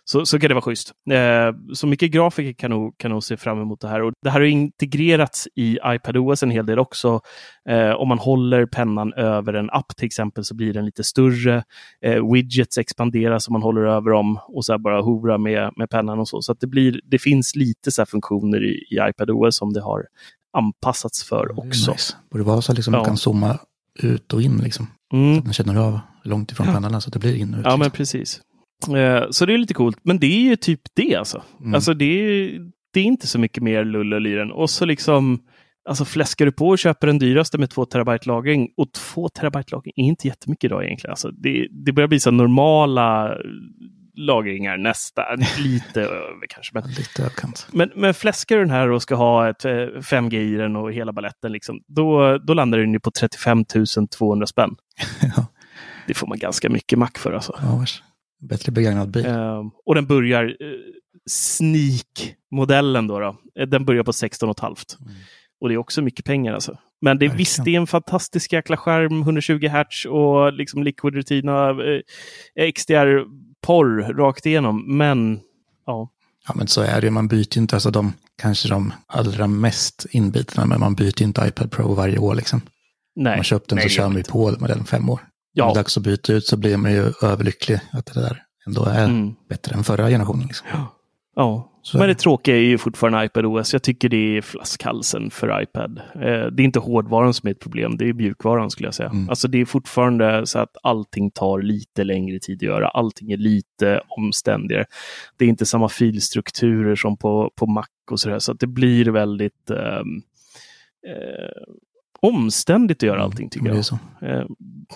[0.04, 0.92] Så, så kan det vara schysst.
[1.10, 4.02] Eh, så mycket grafiker kan nog, kan nog se fram emot det här.
[4.02, 7.20] Och det här har integrerats i iPadOS en hel del också.
[7.68, 11.64] Eh, om man håller pennan över en app till exempel så blir den lite större.
[12.04, 16.18] Eh, widgets expanderas om man håller över dem och så bara hovra med, med pennan
[16.18, 16.42] och så.
[16.42, 20.04] Så det, blir, det finns lite så funktioner i, i iPadOS som det har
[20.52, 21.90] anpassats för är också.
[21.92, 22.14] Nice.
[22.30, 22.98] Borde vara så att liksom Ja.
[23.00, 23.58] man kan zooma
[24.02, 24.86] ut och in liksom.
[25.10, 25.38] Så Mm.
[25.38, 26.72] att man känner av långt ifrån Ja.
[26.72, 27.64] pennan så att det blir in och ut.
[27.66, 27.96] Ja, men liksom.
[27.96, 28.40] precis.
[28.96, 29.98] Eh, så det är lite coolt.
[30.02, 31.42] Men det är ju typ det alltså.
[31.60, 31.74] Mm.
[31.74, 32.60] Alltså det är,
[32.92, 34.52] det är inte så mycket mer lull och lyren.
[34.52, 35.38] Och så liksom
[35.88, 39.74] Alltså fläskar du på och köper den dyraste med 2 terabyte lagring och 2 terabyte
[39.74, 41.10] lagring är inte jättemycket idag egentligen.
[41.12, 43.36] Alltså det, det börjar bli så normala
[44.18, 46.74] lagringar nästan, lite över kanske.
[46.74, 47.66] Men, Lite överkant.
[47.72, 50.92] men, men fläskar du den här och ska ha ett eh, 5G i den och
[50.92, 53.64] hela balletten, liksom, då, då landar den ju på 35
[54.18, 54.76] 200 spänn.
[55.36, 55.46] ja,
[56.06, 57.58] Det får man ganska mycket mack för alltså.
[57.62, 57.84] ja.
[58.40, 59.26] Bättre begagnad bil.
[59.26, 60.68] Ehm, och den börjar, eh,
[61.30, 64.96] Sneak-modellen då, då, eh, den börjar på 16,5.
[65.00, 65.12] Mm.
[65.60, 66.78] Och det är också mycket pengar alltså.
[67.00, 67.38] Men det, Verkligen.
[67.38, 74.14] visst, det är en fantastisk jäkla skärm, 120 Hz och liksom Liquid Retina eh, XDR-porr
[74.14, 74.96] rakt igenom.
[74.96, 75.40] Men
[75.86, 76.10] ja,
[76.48, 77.10] Ja, men så är det.
[77.10, 81.24] Man byter ju inte, alltså de, kanske de allra mest inbitna, men man byter ju
[81.24, 82.60] inte iPad Pro varje år liksom.
[83.16, 83.36] nej.
[83.36, 85.20] man köpt den nej, så kör man ju på med den fem år.
[85.58, 88.20] När det Ja, är dags att byta ut så blir man ju överlycklig att det
[88.20, 89.34] där ändå är Mm.
[89.48, 90.46] bättre än förra generationen.
[90.46, 90.66] Liksom.
[91.36, 91.74] ja.
[91.82, 92.18] Så Men det det.
[92.18, 93.72] tråkiga är ju fortfarande iPad OS.
[93.72, 95.98] Jag tycker det är flaskhalsen för iPad.
[96.14, 99.08] Eh, det är inte hårdvaran som är ett problem, det är mjukvaran skulle jag säga.
[99.08, 99.28] Mm.
[99.28, 102.88] Alltså det är fortfarande så att allting tar lite längre tid att göra.
[102.88, 104.84] Allting är lite omständigare.
[105.36, 108.38] Det är inte samma filstrukturer som på, på Mac och sådär.
[108.38, 110.22] Så att det blir väldigt ehm,
[111.08, 111.62] eh,
[112.22, 114.38] omständigt att göra allting tycker Mm, det är jag.
[114.40, 114.46] Eh,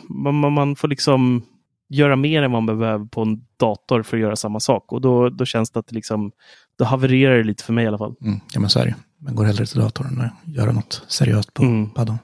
[0.08, 1.42] man, man, man får liksom
[1.88, 4.92] göra mer än man behöver på en dator för att göra samma sak.
[4.92, 6.32] Och då, då känns det att det liksom,
[6.78, 8.14] då havererar det lite för mig i alla fall.
[8.22, 8.94] Mm, ja, men så är det.
[9.18, 11.90] Man går hellre till datorn än att göra något seriöst på Mm.
[11.90, 12.18] paddan.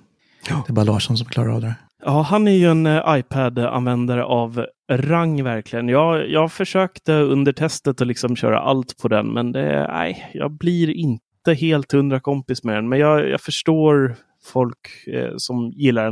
[0.49, 1.75] Det är bara Larsson som klarar av det.
[2.05, 5.89] Ja, han är ju en eh, iPad-användare av rang verkligen.
[5.89, 10.51] Jag, jag försökte under testet att liksom köra allt på den, men det, nej, jag
[10.53, 12.89] blir inte helt hundra kompis med den.
[12.89, 14.17] Men jag, jag förstår
[14.49, 16.05] folk eh, som gillar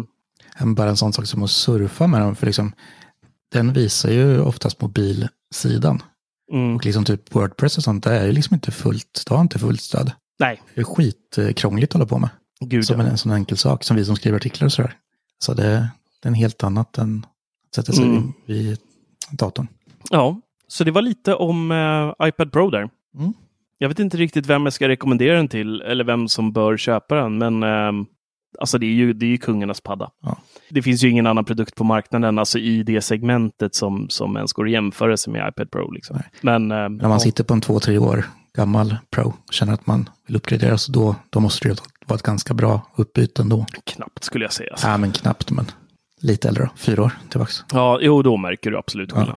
[0.58, 0.74] den.
[0.74, 2.72] Bara en sån sak som att surfa med den, för liksom,
[3.52, 6.02] den visar ju oftast mobilsidan.
[6.52, 6.76] Mm.
[6.76, 9.58] Och liksom typ Wordpress och sånt, det är ju liksom inte fullt, det har inte
[9.58, 10.12] fullt stöd.
[10.38, 12.30] Nej, Det är skitkrångligt att hålla på med.
[12.60, 13.04] gud Som ja.
[13.06, 14.94] en, en sån enkel sak, som vi som skriver artiklar och sådär.
[15.38, 15.62] Så det,
[16.22, 17.26] det är en helt annat än
[17.68, 18.32] att sätta sig Mm.
[18.46, 18.78] vid
[19.30, 19.68] datorn.
[20.10, 22.88] Ja, så det var lite om eh, iPad Pro där.
[23.18, 23.32] Mm.
[23.78, 27.14] Jag vet inte riktigt vem jag ska rekommendera den till eller vem som bör köpa
[27.14, 28.06] den, men ehm,
[28.60, 30.10] alltså det är ju, det är ju kungarnas padda.
[30.22, 30.38] Ja.
[30.70, 34.52] Det finns ju ingen annan produkt på marknaden, alltså i det segmentet som, som ens
[34.52, 35.90] går jämföra sig med iPad Pro.
[35.90, 36.18] Liksom.
[36.40, 38.24] Men ehm, När man ja, sitter på en två, tre år
[38.56, 42.16] gammal Pro och känner att man vill uppgradera, så då, då måste det ju vara
[42.16, 43.66] ett ganska bra uppbyte ändå.
[43.84, 44.74] knappt skulle jag säga.
[44.82, 45.66] Ja, men knappt, men
[46.20, 46.70] lite äldre då.
[46.76, 47.64] Fyra år tillbaks.
[47.72, 49.36] Ja, jo, då märker du absolut Ja.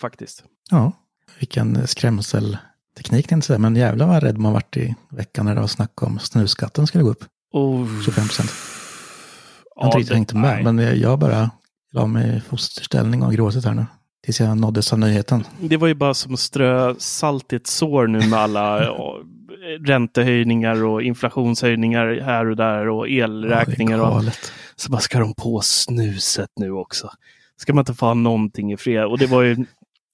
[0.00, 0.44] Faktiskt.
[0.70, 0.92] Ja,
[1.38, 3.58] vilken skrämselteknik tänkte jag säga.
[3.58, 7.04] Men jävlar vad rädd man varit i veckan när det var snack om snusskatten skulle
[7.04, 7.24] gå upp.
[7.52, 8.02] Oh.
[8.04, 8.50] 25 procent.
[9.76, 11.50] Jag har inte riktigt hängt med, men jag- bara
[11.92, 13.86] la mig i fosterställning och gråtit här nu.
[14.24, 15.44] Tills jag nåddes av nyheten.
[15.60, 18.80] Det var ju bara som att strö salt i ett sår nu med alla
[19.86, 23.98] räntehöjningar och inflationshöjningar här och där och elräkningar.
[23.98, 24.34] Ja, det och
[24.76, 27.10] så bara ska de på snuset nu också.
[27.56, 29.04] Ska man inte få ha någonting i fred?
[29.04, 29.56] Och det var ju,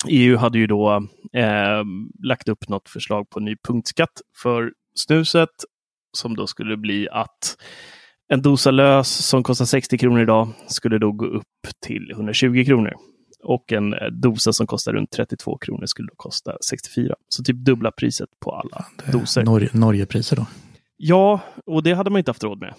[0.08, 1.84] EU hade ju då eh,
[2.22, 5.50] lagt upp något förslag på ny punktskatt för snuset
[6.16, 7.56] som då skulle bli att
[8.28, 11.46] en dosa lös som kostar 60 kronor idag skulle då gå upp
[11.86, 12.94] till 120 kronor.
[13.44, 17.14] Och en eh, dosa som kostar runt 32 kronor skulle då kosta 64.
[17.28, 19.44] Så typ dubbla priset på alla doser.
[19.44, 20.46] Norge, Norgepriser då.
[20.96, 22.74] Ja, och det hade man inte haft råd med.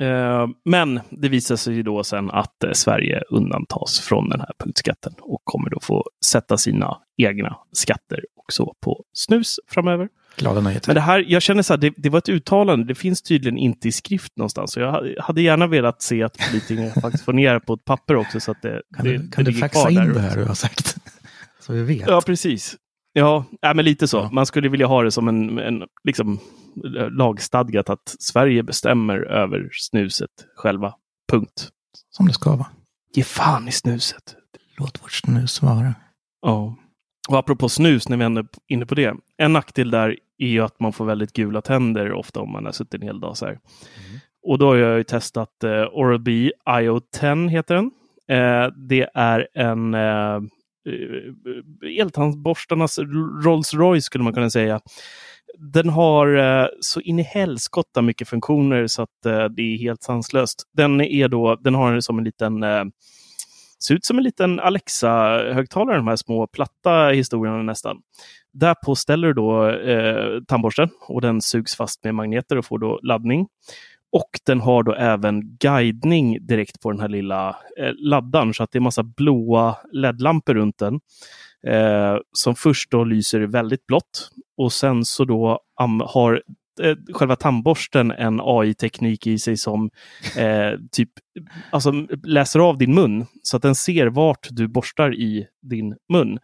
[0.00, 5.12] Eh, men det visar sig då sen att eh, Sverige undantas från den här punktskatten
[5.20, 10.08] och kommer då få sätta sina egna skatter också på snus framöver.
[10.36, 10.88] Glada nyheter.
[10.88, 13.58] Men det här, jag känner så här, det, det var ett uttalande, det finns tydligen
[13.58, 14.72] inte i skrift någonstans.
[14.72, 17.84] Så jag ha- hade gärna velat se att politikerna faktiskt får ner det på ett
[17.84, 20.20] papper också så att det, Kan det, du, det kan du ligger faxa in det
[20.20, 20.96] här du har sagt?
[21.60, 22.08] Så vi vet.
[22.08, 22.76] Ja, precis.
[23.12, 24.16] Ja, ja men lite så.
[24.16, 24.30] Ja.
[24.32, 26.38] Man skulle vilja ha det som en, en liksom,
[27.10, 30.94] lagstadgat att Sverige bestämmer över snuset själva.
[31.32, 31.68] Punkt.
[32.10, 32.66] Som det ska vara.
[33.14, 34.36] Ge fan i snuset.
[34.78, 35.94] Låt vårt snus vara.
[36.42, 36.76] Ja.
[37.28, 39.14] Och apropå snus, när vi ändå är inne på det.
[39.36, 42.72] En nackdel där är ju att man får väldigt gula tänder ofta om man har
[42.72, 43.58] suttit en hel dag så här.
[44.42, 47.90] Och då har jag ju testat eh, Oral-B IO10 heter den.
[48.28, 50.40] Eh, det är en eh,
[50.88, 52.98] Eh, eltandborstarnas
[53.44, 54.80] Rolls Royce skulle man kunna säga.
[55.58, 60.02] Den har eh, så in i helskotta mycket funktioner så att eh, det är helt
[60.02, 60.62] sanslöst.
[60.76, 62.84] Den, är då, den har som en liten eh,
[63.82, 67.96] ser ut som en liten Alexa-högtalare, de här små platta historierna nästan.
[68.52, 73.00] Därpå ställer du då eh, tandborsten och den sugs fast med magneter och får då
[73.02, 73.46] laddning.
[74.12, 77.48] Och den har då även guidning direkt på den här lilla
[77.78, 81.00] eh, laddaren så att det är massa blåa LED-lampor runt den.
[81.66, 85.60] Eh, som först då lyser väldigt blått och sen så då
[86.04, 86.42] har
[86.82, 89.90] eh, själva tandborsten en AI-teknik i sig som
[90.36, 91.10] eh, typ
[91.70, 96.38] alltså, läser av din mun så att den ser vart du borstar i din mun.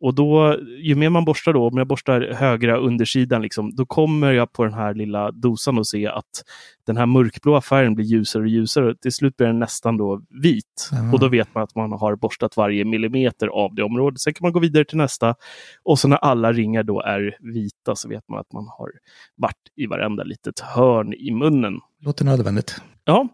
[0.00, 4.32] Och då, ju mer man borstar då, om jag borstar högra undersidan, liksom, då kommer
[4.32, 6.44] jag på den här lilla dosan och se att
[6.86, 8.94] den här mörkblåa färgen blir ljusare och ljusare.
[8.94, 10.90] Till slut blir den nästan då vit.
[10.92, 11.14] Mm.
[11.14, 14.20] Och då vet man att man har borstat varje millimeter av det området.
[14.20, 15.34] Sen kan man gå vidare till nästa.
[15.82, 18.90] Och så när alla ringar då är vita så vet man att man har
[19.36, 21.80] varit i varenda litet hörn i munnen.
[22.00, 22.80] Låter nödvändigt.
[23.04, 23.28] Ja,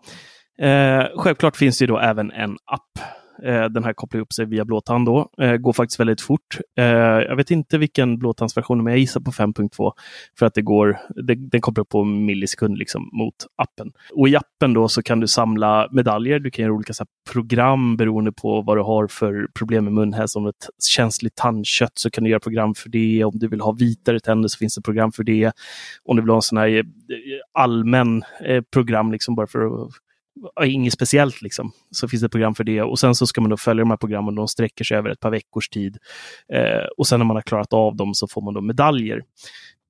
[0.59, 2.99] eh, självklart finns det ju då även en app.
[3.43, 5.29] Eh, den här kopplar upp sig via blåtand då.
[5.39, 6.59] Eh, går faktiskt väldigt fort.
[6.79, 9.93] Eh, jag vet inte vilken blåtandsversion, men jag gissar på 5.2
[10.39, 13.93] för att det går, det, den kopplar upp på millisekund liksom mot appen.
[14.13, 16.39] Och i appen då så kan du samla medaljer.
[16.39, 19.93] Du kan göra olika så här, program beroende på vad du har för problem med
[19.93, 20.39] munhälsa.
[20.39, 23.25] Om ett känsligt tandkött så kan du göra program för det.
[23.25, 25.53] Om du vill ha vitare tänder så finns det program för det.
[26.05, 26.83] Om du vill ha en sån här eh,
[27.53, 29.91] allmän eh, program liksom bara för att
[30.65, 32.83] inget speciellt liksom, så finns det ett program för det.
[32.83, 35.21] Och sen så ska man då följa de här programmen, de sträcker sig över ett
[35.21, 35.99] par veckors tid.
[36.53, 39.23] Eh, och sen när man har klarat av dem så får man då medaljer.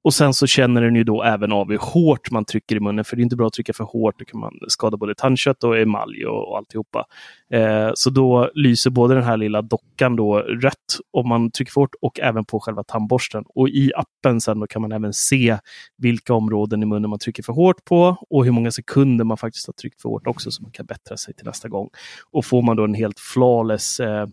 [0.05, 3.05] Och sen så känner den ju då även av hur hårt man trycker i munnen,
[3.05, 5.65] för det är inte bra att trycka för hårt, då kan man skada både tandkött
[5.65, 7.05] och emalj och, och alltihopa.
[7.51, 11.81] Eh, så då lyser både den här lilla dockan då rött om man trycker för
[11.81, 13.45] hårt och även på själva tandborsten.
[13.49, 15.59] Och i appen sen då kan man även se
[15.97, 19.67] vilka områden i munnen man trycker för hårt på och hur många sekunder man faktiskt
[19.67, 21.89] har tryckt för hårt också så man kan bättra sig till nästa gång.
[22.31, 24.27] Och får man då en helt flawless eh,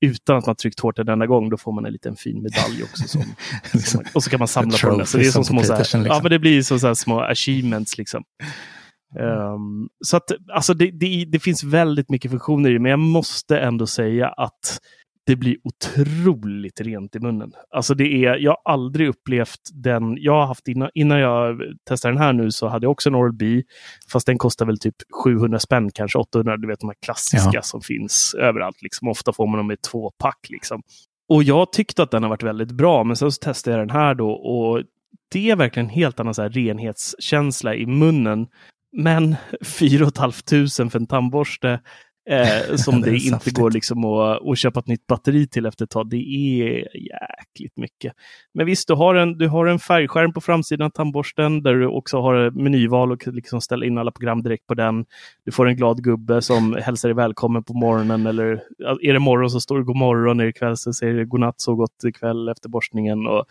[0.00, 2.82] utan att man tryckt hårt en enda gång, då får man en liten fin medalj
[2.82, 3.08] också.
[3.08, 3.22] Som,
[3.80, 5.06] som man, och så kan man samla på den.
[5.06, 6.06] Så det är som små, så här, liksom.
[6.06, 7.98] ja, men det blir som så här små achievements.
[7.98, 8.24] Liksom.
[9.20, 12.98] Um, så att alltså det, det, det finns väldigt mycket funktioner i det, men jag
[12.98, 14.80] måste ändå säga att
[15.26, 17.52] det blir otroligt rent i munnen.
[17.70, 22.14] Alltså det är, jag har aldrig upplevt den, jag har haft innan, innan jag testade
[22.14, 23.62] den här nu så hade jag också en Oral-B,
[24.12, 27.62] fast den kostar väl typ 700 spänn, kanske 800, du vet de här klassiska Ja.
[27.62, 28.82] som finns överallt.
[28.82, 29.08] Liksom.
[29.08, 30.46] Ofta får man dem i två pack.
[30.48, 30.82] Liksom.
[31.28, 33.96] Och jag tyckte att den har varit väldigt bra, men sen så testade jag den
[33.96, 34.82] här då och
[35.32, 38.46] det är verkligen en helt annan så här renhetskänsla i munnen.
[38.96, 41.80] Men 4 500 för en tandborste
[42.30, 43.58] Eh, som Det det inte saftigt.
[43.58, 46.10] går liksom att, att köpa ett nytt batteri till efter ett tag.
[46.10, 48.12] Det är jäkligt mycket.
[48.54, 51.86] Men visst, du har en, du har en färgskärm på framsidan av tandborsten där du
[51.86, 55.04] också har menyval och liksom ställa in alla program direkt på den.
[55.44, 58.26] Du får en glad gubbe som hälsar dig välkommen på morgonen.
[58.26, 58.62] Eller
[59.02, 61.60] är det morgon så står det god morgon, är det kväll så säger det godnatt,
[61.60, 63.26] så gott ikväll efter borstningen.
[63.26, 63.44] Och,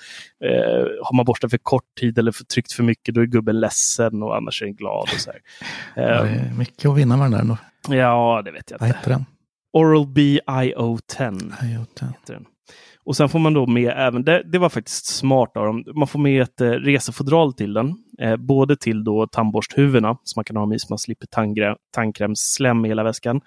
[0.45, 3.59] eh, har man borstat för kort tid eller för tryckt för mycket, då är gubben
[3.59, 5.09] ledsen och annars är den glad.
[5.13, 5.39] Och så här.
[5.97, 7.57] Eh, är mycket att vinna med den där ändå.
[7.89, 8.97] Ja, det vet jag Vad inte.
[8.99, 9.25] heter den?
[9.73, 12.01] Oral-B IO10 IoT.
[12.01, 12.45] heter den.
[13.03, 16.07] Och sen får man då med även, det, det var faktiskt smart av dem, man
[16.07, 17.95] får med ett eh, resefodral till den.
[18.19, 21.27] Eh, både till då tandborsthuvudena som man kan ha med så man slipper
[21.91, 23.41] tandkrämsslem i hela väskan.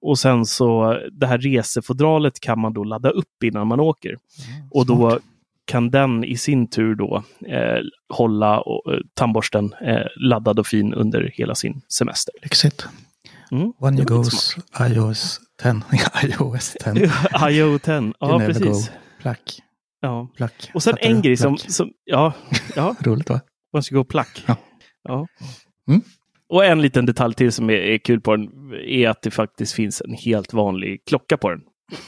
[0.00, 4.16] Och sen så det här resefodralet kan man då ladda upp innan man åker.
[4.70, 5.18] och då
[5.64, 10.94] kan den i sin tur då eh, hålla och, eh, tandborsten eh, laddad och fin
[10.94, 12.34] under hela sin semester.
[12.42, 12.86] Lyxigt.
[13.52, 13.72] Mm.
[13.80, 15.82] When you goes iOS 10.
[16.24, 16.92] iOS 10.
[16.92, 18.88] IO10, You ja never precis.
[18.88, 19.40] go Plack.
[20.00, 20.28] Ja.
[20.36, 20.70] Plack.
[20.74, 22.32] Och sen Fattar en grej som, som ja,
[22.76, 23.40] ja, Roligt va?
[23.72, 24.44] man ska gå plack.
[24.46, 24.56] Ja.
[25.02, 25.26] Ja.
[25.88, 26.02] Mm.
[26.48, 28.48] Och en liten detalj till som är, är kul på den
[28.86, 31.60] är att det faktiskt finns en helt vanlig klocka på den.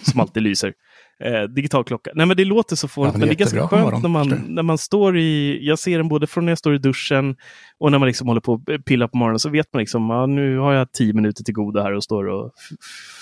[0.03, 0.73] Som alltid lyser.
[1.25, 2.11] Eh, digital klocka.
[2.15, 4.55] Nej men det låter så fånigt, Ja, men det är ganska skönt när morgonen, man,
[4.55, 7.37] när man står i, jag ser den både från när jag står i duschen
[7.79, 10.27] och när man liksom håller på att pilla på morgonen så vet man liksom, ja,
[10.27, 12.53] nu har jag tio minuter till goda här och står och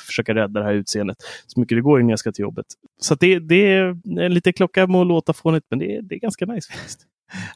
[0.06, 2.66] försöker rädda det här utseendet så mycket det går innan jag ska till jobbet.
[3.00, 6.18] Så det, det är en liten klocka må låta fånigt, men det, är- det är
[6.20, 7.00] ganska nice faktiskt.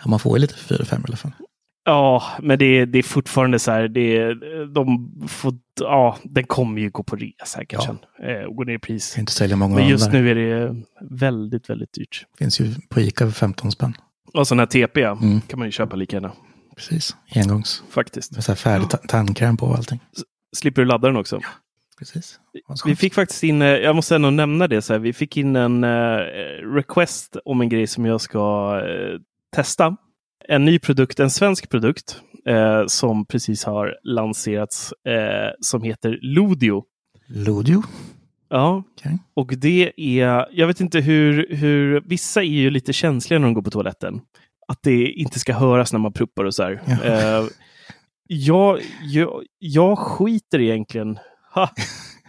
[0.05, 1.33] Ja, man får ju lite 4-5 i alla fall.
[1.85, 3.89] Ja, men det är, det är fortfarande så här.
[3.89, 4.35] Det
[4.75, 7.91] de får, ja, den kommer ju gå på rea här kanske.
[8.23, 9.19] Eh, och gå ner i pris.
[9.19, 12.27] Inte sälja många Men just nu är det väldigt, väldigt dyrt.
[12.39, 13.95] Finns ju på Ica för 15 spänn.
[14.35, 15.41] Och sån här TP ja, Mm.
[15.41, 16.33] kan man ju köpa lika gärna.
[16.77, 17.17] Precis.
[17.35, 17.83] Engångs.
[17.91, 18.33] Faktiskt.
[18.33, 20.01] Med så här färdig ta- tandkräm på och allting.
[20.57, 21.41] Slipper du ladda den också.
[21.99, 22.41] Precis.
[22.85, 25.57] Vi fick faktiskt in, eh, jag måste ändå nämna det, så här, vi fick in
[25.57, 26.17] en eh,
[26.75, 28.75] request om en grej som jag ska
[29.57, 29.97] testa.
[30.49, 36.85] En ny produkt, en svensk produkt eh, som precis har lanserats eh, som heter Ludio.
[37.27, 37.83] Ludio.
[38.49, 39.19] Ja, Okej.
[39.35, 43.55] och det är, jag vet inte hur, hur, vissa är ju lite känsliga när de
[43.55, 44.21] går på toaletten.
[44.69, 46.83] Att det inte ska höras när man pruppar och så här.
[46.87, 47.05] Ja.
[47.05, 47.47] Eh,
[48.27, 51.19] jag, jag, jag skiter egentligen
[51.55, 51.71] ha,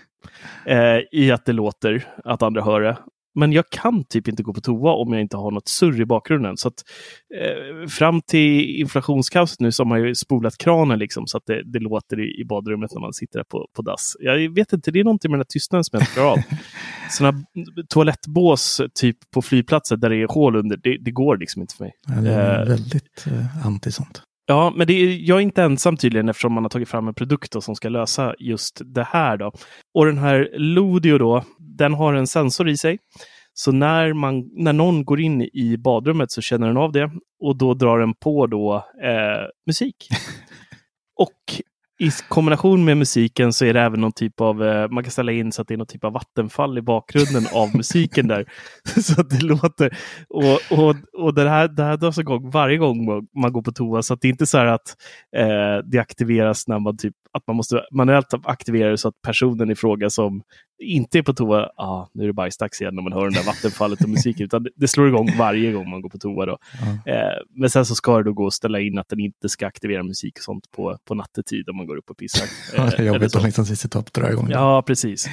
[0.65, 2.97] eh, i att det låter, att andra hör det.
[3.36, 6.06] Men jag kan typ inte gå på toa om jag inte har något surr i
[6.06, 6.58] bakgrunden.
[6.58, 6.84] Så att,
[7.41, 11.63] eh, fram till inflationskaoset nu så har man ju spolat kranen liksom, så att det,
[11.63, 14.15] det låter i, i badrummet när man sitter där på, på dass.
[14.19, 16.38] Jag vet inte, det är någonting med den här tystnaden som jag inte klarar av.
[17.10, 17.43] Sådana
[17.89, 21.84] toalettbås typ på flygplatser där det är hål under, det, det går liksom inte för
[21.84, 21.93] mig.
[22.08, 24.21] Ja, det är Eh, väldigt eh, anti sånt.
[24.47, 27.13] Ja, men det är, jag är inte ensam tydligen eftersom man har tagit fram en
[27.13, 29.38] produkt som ska lösa just det här.
[29.38, 29.51] Då.
[29.93, 32.99] Och den här Ludio då, den har en sensor i sig.
[33.53, 37.58] Så när, man, när någon går in i badrummet så känner den av det och
[37.58, 39.95] då drar den på då, eh, musik.
[41.15, 41.62] och
[41.97, 45.31] i kombination med musiken så är det även någon typ av, eh, man kan ställa
[45.31, 48.45] in så att det är någon typ av vattenfall i bakgrunden av musiken där.
[49.01, 49.97] så att det låter,
[50.29, 54.01] och, och, och det här, det här dras igång varje gång man går på toa.
[54.01, 54.95] Så att det är inte så här att
[55.38, 59.71] eh, det aktiveras när man typ, att man måste manuellt aktivera det så att personen
[59.71, 60.41] i fråga som
[60.79, 63.43] inte är på toa, ah, nu är det bajsdags igen när man hör den där
[63.43, 66.45] vattenfallet och musiken, utan det, slår igång varje gång man går på toa.
[66.45, 66.57] Då.
[67.05, 67.15] Eh,
[67.55, 70.03] men sen så ska det då gå att ställa in att den inte ska aktivera
[70.03, 72.47] musik och sånt på, på nattetid om man går upp och pissar.
[72.75, 74.47] Ja, det är eller jobbigt att liksom sitta upp och dra igång.
[74.49, 75.27] Ja, precis.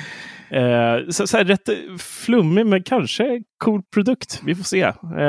[0.51, 4.41] Eh, så, så här, rätt flummig, men kanske cool produkt.
[4.45, 4.83] Vi får se.
[5.19, 5.25] Eh,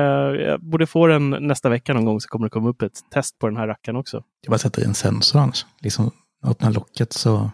[0.47, 3.39] jag borde få den nästa vecka någon gång så kommer det komma upp ett test
[3.39, 4.23] på den här rackaren också.
[4.45, 5.65] Är bara sätta i en sensor annars.
[5.81, 6.11] Liksom
[6.43, 7.51] öppna locket så...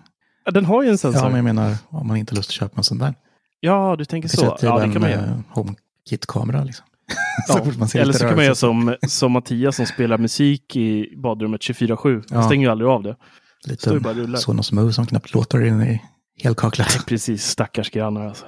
[0.50, 1.20] Ja, den har ju en sensor.
[1.22, 3.14] Ja, Ja, men jag menar om man inte har lust att köpa en sån där.
[3.98, 4.38] du tänker så.
[4.38, 5.22] sätter Ja, ja, det kan man göra.
[5.26, 6.86] eh, HomeKit-kamera liksom.
[7.48, 7.88] Ja.
[7.88, 12.14] ser Eller så kan man göra som, som Mattias som spelar musik i badrummet 24-7.
[12.14, 12.44] Han Ja.
[12.44, 13.16] stänger ju aldrig av det.
[13.68, 14.40] Lite står ju bara och rullar.
[14.40, 16.02] Sonos Move som knappt låter in i
[16.44, 17.04] helkaklat.
[17.08, 18.46] Precis, stackars grannar alltså.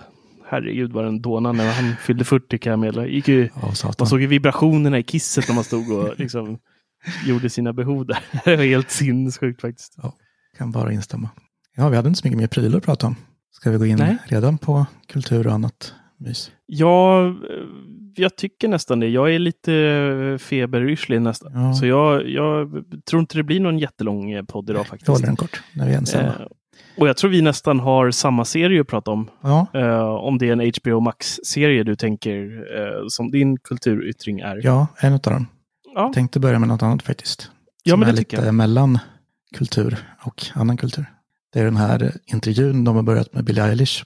[0.50, 3.06] Herregud vad den dånade när han fyllde 40 kan jag meddela.
[3.08, 3.96] Ju, Ja, satan.
[4.00, 6.58] man såg ju vibrationerna i kisset när man stod och liksom
[7.26, 8.20] gjorde sina behov där.
[8.46, 9.96] Det var helt sinnessjukt faktiskt.
[10.58, 11.30] Kan bara instämma.
[11.82, 13.15] Ja, vi hade inte så mycket mer prylar att prata om.
[13.52, 14.17] Ska vi gå in Nej.
[14.26, 16.52] redan på kultur och annat mys?
[16.65, 17.34] Ja, eh,
[18.15, 19.08] jag tycker nästan det.
[19.08, 21.52] Jag är lite feberyrslig nästan.
[21.54, 21.74] Ja.
[21.74, 25.08] Så jag, jag tror inte det blir någon jättelång eh, podd idag Vi faktiskt.
[25.08, 26.24] håller den kort när vi är ensamma.
[26.24, 26.34] Eh,
[26.98, 29.30] och jag tror vi nästan har samma serie att prata om.
[29.41, 34.62] Ja, Eh, om det är en HBO Max-serie du tänker eh, som din kulturyttring är.
[34.63, 35.48] ja, en av dem.
[35.96, 36.02] Ja.
[36.02, 37.52] Jag tänkte börja med något annat faktiskt.
[37.84, 38.56] Ja, Som men är det tycker lite jag.
[38.56, 39.00] mellan
[39.58, 41.06] kultur och annan kultur.
[41.54, 44.04] Det är den här intervjun de har börjat med Billie Eilish.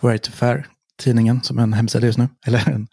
[0.00, 0.66] Right to Fair,
[0.98, 2.88] tidningen som är en hemsida just nu, eller en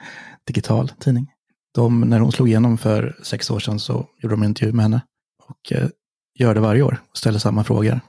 [0.48, 1.28] digital tidning.
[1.76, 4.84] De, när hon slog igenom för sex år sedan så gjorde de en intervju med
[4.84, 5.02] henne.
[5.48, 5.90] Och eh,
[6.36, 8.00] gör det varje år och ställer samma frågor.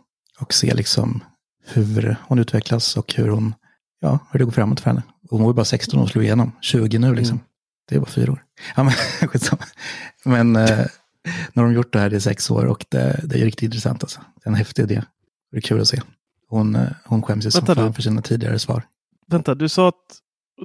[0.40, 1.24] Och ser liksom
[1.66, 3.54] hur hon utvecklas och hur hon,
[4.00, 5.02] ja, hur det går framåt för henne.
[5.30, 7.36] Hon var bara 16 år och slog igenom, 20 nu liksom.
[7.36, 7.44] Mm.
[7.88, 8.44] Det är bara fyra år.
[8.76, 8.94] Ja, men.
[10.24, 10.86] Men eh,
[11.52, 14.20] när de gjort det här i sex år och det, det är riktigt intressant alltså.
[14.20, 15.02] Det är en häftig idé.
[15.51, 16.01] Det är kul att se.
[16.48, 17.92] Hon, eh, hon skäms ju som fan nu.
[17.92, 18.82] för sina tidigare svar.
[19.26, 19.94] Vänta, du sa att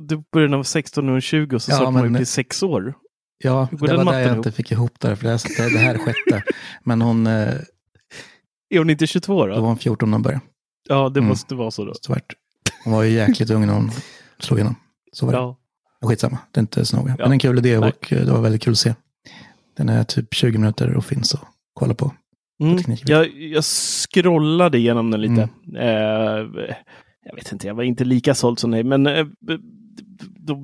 [0.01, 2.19] du började när du var 16 och är 20 och så Ja, sa att upp
[2.21, 2.93] i sex år.
[3.37, 4.37] Ja, det var matten jag ihop?
[4.37, 6.43] inte fick ihop där, för det, det, det här är sjätte.
[6.83, 7.53] Men hon, eh,
[8.69, 9.61] Är hon inte 22 då då?
[9.61, 10.41] var hon 14 när hon började.
[10.89, 11.27] Ja, det Mm.
[11.29, 11.93] måste vara så då.
[12.07, 12.33] Tvärt.
[12.83, 13.91] Hon var ju jäkligt ung när hon
[14.39, 14.75] slog igenom.
[15.11, 15.39] Så var det.
[15.39, 15.57] Ja.
[16.03, 17.15] Skitsamma, det är inte så noga.
[17.19, 17.25] Ja.
[17.25, 18.95] Men en kul idé och eh, det var väldigt kul att se.
[19.77, 21.41] Den är typ 20 minuter och finns att
[21.73, 22.13] kolla på.
[22.59, 22.77] Mm.
[23.05, 25.49] Jag, jag scrollade igenom den lite.
[25.67, 25.75] Mm.
[25.75, 26.65] Eh,
[27.25, 29.25] jag vet inte, jag var inte lika såld som dig, men eh,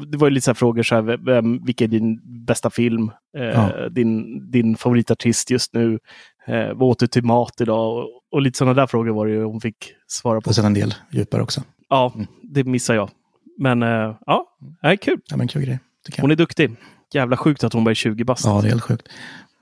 [0.07, 3.11] det var ju lite så här frågor, så här, vem, vilken är din bästa film?
[3.37, 3.89] Eh, Ja.
[3.89, 5.99] din, din favoritartist just nu?
[6.47, 7.97] Eh, vad åt du till mat idag?
[7.97, 10.49] Och, och lite sådana där frågor var det ju hon fick svara på.
[10.49, 11.63] Och sen en del djupare också.
[11.89, 12.27] Ja, Mm.
[12.43, 13.09] det missar jag.
[13.57, 14.45] Men eh, ja,
[14.81, 15.19] det är kul.
[15.29, 15.79] Ja, men kul grej.
[16.21, 16.71] Hon är duktig.
[17.13, 18.45] Jävla sjukt att hon bara är 20 bast.
[18.45, 19.07] Ja, det är helt sjukt.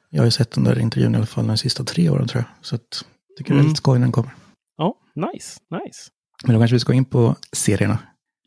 [0.10, 2.44] Jag har ju sett den där intervjun i alla fall de sista tre åren tror
[2.44, 2.66] jag.
[2.66, 3.68] Så att, jag tycker det är Mm.
[3.70, 4.32] lite skoj när den kommer.
[4.78, 6.10] Ja, nice, nice.
[6.44, 7.98] Men då kanske vi ska gå in på serierna.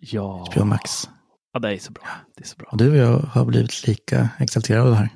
[0.00, 0.46] Ja.
[0.52, 0.90] HBO Max.
[1.52, 2.02] ja, det är så bra.
[2.36, 2.68] Det är så bra.
[2.72, 5.08] Och du och jag har blivit lika exalterade av det här.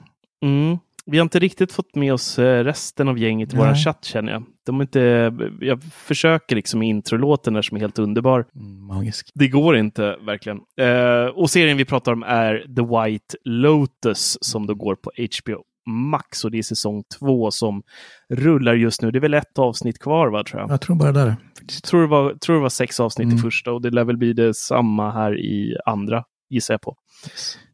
[0.44, 0.78] Mm.
[1.06, 4.32] Vi har inte riktigt fått med oss eh, resten av gänget i vår chatt känner
[4.32, 4.44] jag.
[4.66, 8.46] De är inte, jag försöker liksom introlåten där som är helt underbar.
[8.54, 9.30] Mm, Magisk.
[9.34, 10.58] Det går inte verkligen.
[10.80, 15.62] Eh, och serien vi pratar om är The White Lotus som då går på HBO
[15.86, 17.82] Max och det är säsong två som
[18.30, 19.10] rullar just nu.
[19.10, 20.70] Det är väl ett avsnitt kvar va tror jag.
[20.70, 21.36] Jag tror bara det där.
[21.72, 23.42] Jag tror det var, tror det var sex avsnitt i Mm.
[23.42, 26.96] första och det lär väl bli det samma här i andra, gissar jag på.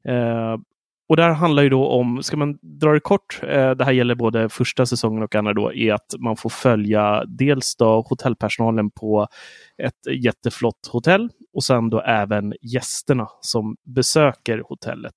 [0.09, 0.57] Eh,
[1.09, 4.15] och där handlar ju då om, ska man dra det kort, eh, det här gäller
[4.15, 9.27] både första säsongen och andra då, är att man får följa dels då hotellpersonalen på
[9.83, 15.15] ett jätteflott hotell och sen då även gästerna som besöker hotellet.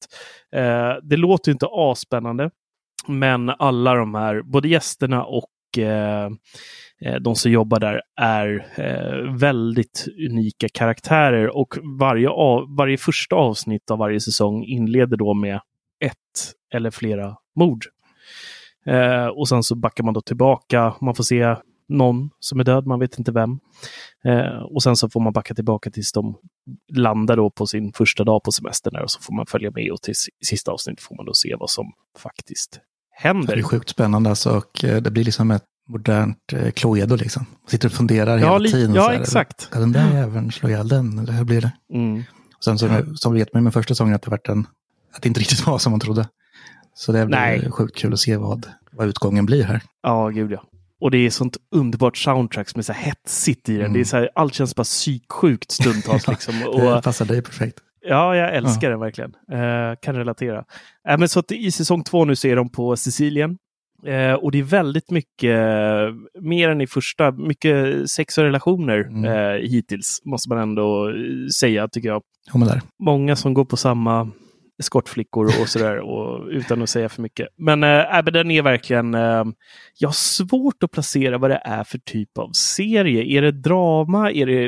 [0.56, 2.50] Eh, det låter inte asspännande,
[3.08, 6.30] men alla de här, både gästerna och eh,
[7.02, 13.36] eh, de som jobbar där är eh, väldigt unika karaktärer och varje, av, varje första
[13.36, 15.60] avsnitt av varje säsong inleder då med
[16.00, 17.86] ett eller flera mord.
[18.86, 20.94] Eh, och sen så backar man då tillbaka.
[21.02, 21.56] Man får se
[21.90, 23.60] någon som är död, man vet inte vem.
[24.26, 26.36] Eh, och sen så får man backa tillbaka tills de
[26.94, 30.02] landar då på sin första dag på semestern och så får man följa med och
[30.02, 30.14] till
[30.46, 31.86] sista avsnittet får man då se vad som
[32.18, 32.80] faktiskt Det
[33.28, 33.58] händer.
[33.58, 37.46] är sjukt spännande alltså, och eh, det blir liksom ett modernt eh, Cluedo liksom.
[37.62, 38.96] Man sitter och funderar Ja, hela tiden.
[38.96, 39.62] ja, här, exakt.
[39.62, 41.20] Ska den där jäveln slå ihjäl den?
[41.20, 41.72] Eller hur blir det?
[41.94, 42.24] Mm.
[42.58, 44.68] Och sen så, som vet man med första säsongen att det, varit en,
[45.16, 46.28] att det inte riktigt var som man trodde.
[46.94, 47.72] Så det blir Nej.
[47.72, 49.82] sjukt kul att se vad, vad utgången blir här.
[50.04, 50.64] Ja, gud ja.
[51.02, 53.82] Och det är sånt underbart soundtrack som är så här hetsigt i den.
[53.82, 53.94] Mm.
[53.94, 56.28] Det är så här, allt känns bara psyksjukt stundtals.
[56.32, 56.60] liksom.
[56.60, 57.80] Det och, passar dig perfekt.
[58.08, 59.34] ja, jag älskar den verkligen.
[59.52, 60.66] Eh, kan relatera.
[61.10, 63.58] Äh, men så att I säsong två nu så är de på Sicilien.
[64.06, 68.98] Eh, och det är väldigt mycket, eh, mer än i första, mycket sex och relationer
[68.98, 69.26] Mm.
[69.26, 71.16] eh, hittills, måste man ändå eh,
[71.60, 72.22] säga, tycker jag.
[72.54, 72.80] Ja.
[73.00, 74.32] Många som går på samma
[74.80, 77.48] eskortflickor och sådär, och, utan att säga för mycket.
[77.58, 79.14] Men, äh, den är verkligen...
[79.14, 79.44] Äh,
[80.00, 83.38] jag har svårt att placera vad det är för typ av serie.
[83.38, 84.32] Är det drama?
[84.32, 84.66] Är det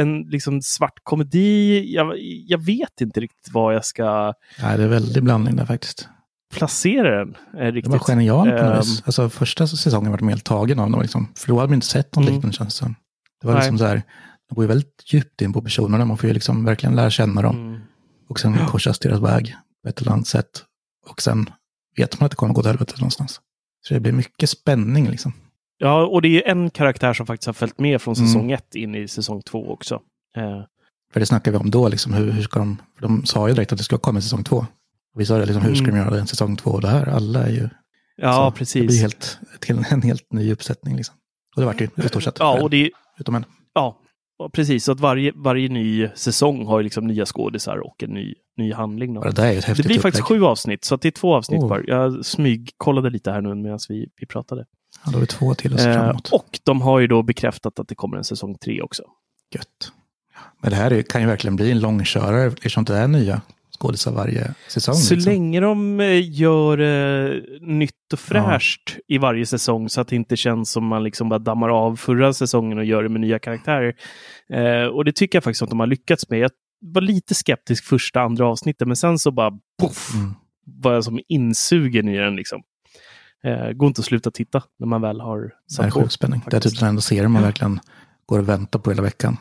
[0.00, 1.84] en liksom, svart komedi?
[1.94, 2.12] Jag,
[2.46, 4.32] jag vet inte riktigt vad jag ska
[4.62, 6.08] Nej, det är väldigt blandning där faktiskt.
[6.54, 7.34] placera den.
[7.54, 7.92] Eh, Det riktigt.
[7.92, 9.02] var genialt på något Ehm, vis.
[9.06, 11.02] Alltså första säsongen var de helt tagen av dem.
[11.02, 11.28] Liksom.
[11.36, 12.34] För då hade man inte sett något Mm.
[12.34, 12.94] liknande känns det som.
[13.40, 13.62] Det var Nej.
[13.62, 14.02] liksom så här,
[14.48, 16.04] de går ju väldigt djupt in på personerna.
[16.04, 17.56] Man får ju liksom verkligen lära känna dem.
[17.56, 17.80] Mm.
[18.28, 20.64] Och sen korsas deras väg på ett eller annat sätt.
[21.06, 21.50] Och sen
[21.96, 23.40] vet man att det kommer att gå åt helvete någonstans.
[23.86, 25.32] Så det blir mycket spänning liksom.
[25.78, 28.26] Ja, och det är en karaktär som faktiskt har följt med från Mm.
[28.28, 29.94] säsong ett in i säsong två också.
[30.36, 30.62] Eh,
[31.12, 32.76] För det snackade vi om då, liksom, hur, hur ska de...
[32.94, 34.56] För de sa ju direkt att det ska komma en säsong två.
[35.14, 35.94] Och vi sa det, liksom, hur ska Mm.
[35.94, 36.70] de göra det en säsong två?
[36.70, 37.68] Och det här, alla är ju...
[38.16, 38.80] ja, så, precis.
[38.82, 41.14] Det blir helt, till en helt ny uppsättning liksom.
[41.56, 42.38] Och det vart ju i stort sett.
[42.38, 43.44] Ja, och det, Utom en.
[43.74, 43.98] Ja,
[44.38, 44.84] ja, precis.
[44.84, 48.72] Så att varje, varje ny säsong har ju liksom nya skådisar och en ny, ny
[48.72, 49.14] handling.
[49.14, 49.20] Då.
[49.20, 49.42] Bara det
[49.76, 50.40] Det blir faktiskt upplägg.
[50.40, 51.66] sju avsnitt, så det är två avsnitt Oh.
[51.66, 51.84] kvar.
[51.86, 54.64] Jag smygkollade lite här nu medan vi, vi pratade.
[55.04, 57.22] Ja, då har vi två till att se fram Eh, och de har ju då
[57.22, 59.02] bekräftat att det kommer en säsong tre också.
[59.54, 59.92] Gött.
[60.60, 63.40] Men det här är, kan ju verkligen bli en långkörare eftersom det är nya
[63.80, 64.94] skådisar varje säsong.
[64.94, 65.32] Så liksom.
[65.32, 70.36] länge de eh, gör eh, nytt och fräscht i varje säsong så att det inte
[70.36, 73.94] känns som man liksom bara dammar av förra säsongen och gör det med nya karaktärer.
[74.52, 76.38] Eh, och det tycker jag faktiskt att de har lyckats med.
[76.38, 76.50] Jag
[76.80, 79.50] var lite skeptisk första, andra avsnittet, men sen så bara
[79.82, 80.34] poff, Mm.
[80.82, 82.36] var jag som insugen i den.
[82.36, 82.62] Liksom.
[83.44, 86.00] Eh, går inte att sluta titta när man väl har Det är satt på.
[86.00, 86.42] sjuk spänning.
[86.50, 87.80] Det är typ den enda serien man verkligen
[88.26, 89.36] går och väntar på hela veckan.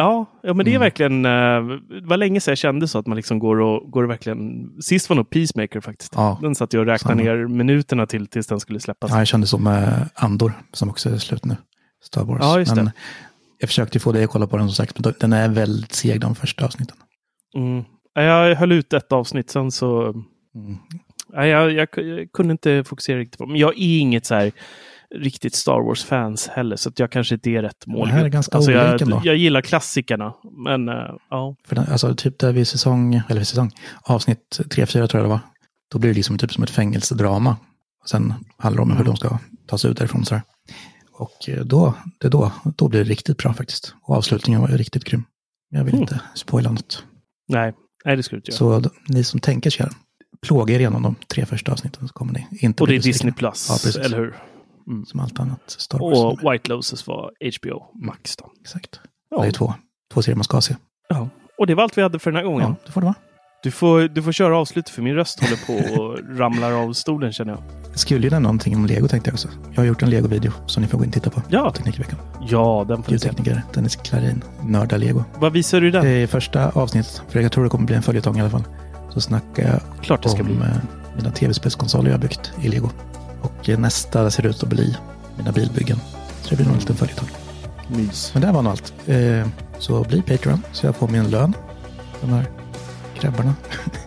[0.00, 0.80] Ja, ja men det är Mm.
[0.80, 4.02] verkligen, eh, det var länge sedan jag kände så att man liksom går och, går
[4.04, 6.12] och verkligen, sist var nog Peacemaker faktiskt.
[6.16, 7.34] Ja, Den satt jag och räknade samma.
[7.36, 9.10] ner minuterna till tills den skulle släppas.
[9.10, 11.56] Ja, jag kände som med Andor, som också är slut nu.
[12.04, 12.38] Star Wars.
[12.42, 12.82] Ja, just det.
[12.82, 12.90] Men
[13.58, 16.20] jag försökte få dig att kolla på den som sagt, men den är väldigt seg
[16.20, 16.96] de första avsnitten.
[17.56, 17.84] Mm.
[18.14, 20.02] Ja, Jag höll ut ett avsnitt, sen så...
[20.54, 20.78] Mm.
[21.32, 24.52] Ja, jag, jag, jag kunde inte fokusera riktigt på Men jag är inget så här
[25.14, 28.14] riktigt Star Wars-fans heller, så jag kanske inte är rätt målgrupp.
[28.14, 30.34] här är ganska alltså, olika jag, jag gillar klassikerna,
[30.64, 30.94] men eh,
[31.30, 31.56] ja.
[31.66, 33.70] För den, alltså typ där vid säsong, eller vid säsong,
[34.02, 35.40] avsnitt 3-4 tror jag det var.
[35.92, 37.56] Då blir det liksom typ som ett fängelsedrama.
[38.02, 40.24] Och sen handlar det om hur de ska ta sig ut därifrån.
[40.24, 40.42] Så här.
[41.12, 43.94] Och eh, då, det då, då blir det riktigt bra faktiskt.
[44.02, 45.24] Och avslutningen var ju riktigt grym.
[45.70, 46.02] Jag vill Mm.
[46.02, 47.04] inte spoila något.
[47.48, 47.72] Nej,
[48.04, 48.82] nej det skulle inte göra.
[48.82, 49.86] Så ni som tänker sig
[50.46, 53.32] plåga er igenom de tre första avsnitten så kommer ni inte och det är Disney.
[53.32, 54.36] Plus, Ja, eller hur?
[54.90, 55.06] Mm.
[55.06, 56.18] Som allt annat Star Wars.
[56.18, 57.30] Och White Lotus var
[57.60, 58.36] HBO Max.
[58.36, 58.50] Då.
[58.60, 59.00] Exakt.
[59.30, 59.42] Ja.
[59.42, 59.74] Det är två,
[60.14, 60.76] två serier man ska se.
[61.08, 61.28] Ja.
[61.58, 62.60] Och det var allt vi hade för den här gången.
[62.68, 63.14] Ja, det får det vara.
[63.62, 67.32] Du, får, du får köra avslutet för min röst håller på och ramlar av stolen
[67.32, 67.62] känner jag.
[67.90, 69.48] Jag skulle ju någonting om Lego tänkte jag också.
[69.70, 71.42] Jag har gjort en Lego-video som ni får gå in och titta på.
[71.48, 71.72] Ja.
[71.72, 72.18] Teknikveckan.
[72.48, 73.12] Ja, den får se.
[73.12, 75.24] Ljudtekniker Dennis Klarin, nördar Lego.
[75.38, 76.06] Vad visar du den?
[76.06, 78.64] I första avsnittet, för jag tror det kommer bli en följetong i alla fall,
[79.10, 80.54] så snackar jag Klart det ska om bli.
[80.56, 80.76] eh,
[81.16, 82.90] mina tv-spelskonsoler jag har byggt i Lego.
[83.42, 84.96] Och nästa ser ut att bli
[85.36, 86.00] mina bilbyggen.
[86.42, 87.28] Så det blir nog en liten följetong.
[87.88, 88.30] Mys.
[88.34, 88.92] Men det här var nog allt.
[89.06, 89.46] Eh,
[89.78, 91.54] Så bli Patreon så jag får min lön.
[92.20, 92.46] De här
[93.20, 93.54] grabbarna.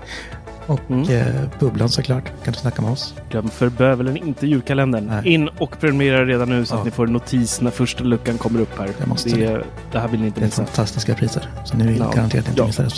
[0.68, 1.10] och Mm.
[1.10, 2.24] eh, Bubblan såklart.
[2.44, 3.14] Kan du snacka med oss?
[3.30, 5.08] Glöm för bövelen inte julkalendern.
[5.08, 5.34] Nej.
[5.34, 6.80] In och prenumerera redan nu så Ja.
[6.80, 8.90] att ni får notis när första luckan kommer upp här.
[9.00, 10.66] Jag måste det, det här vill ni inte Det är missa.
[10.66, 11.50] fantastiska priser.
[11.66, 12.12] Så ni vill Ja.
[12.12, 12.66] garanterat inte Ja.
[12.68, 12.90] missa det.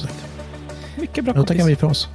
[1.02, 2.10] Mycket bra då tackar vi för oss.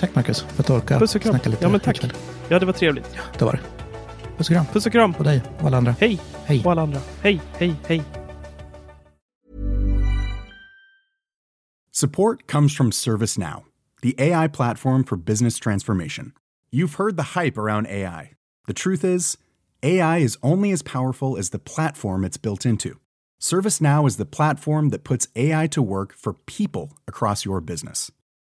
[0.00, 1.32] Tack Marcus för att du orkade Puss och kram.
[1.32, 1.64] snacka lite.
[1.64, 1.96] Ja, men tack.
[1.96, 2.12] ikväll.
[2.48, 3.16] Ja, det var trevligt.
[3.38, 3.60] Det var det.
[4.36, 5.14] Puss och kram Puss och kram.
[5.14, 5.94] på dig och alla andra.
[6.00, 6.20] Hej.
[6.44, 6.62] Hej.
[6.64, 7.00] Och alla andra.
[7.22, 8.02] Hej, hej, hej.
[11.92, 13.64] Support comes from ServiceNow,
[14.02, 16.32] the AI platform for business transformation.
[16.72, 18.32] You've heard the hype around AI.
[18.66, 19.36] The truth is,
[19.82, 22.98] AI is only as powerful as the platform it's built into.
[23.40, 28.10] ServiceNow is the platform that puts AI to work for people across your business,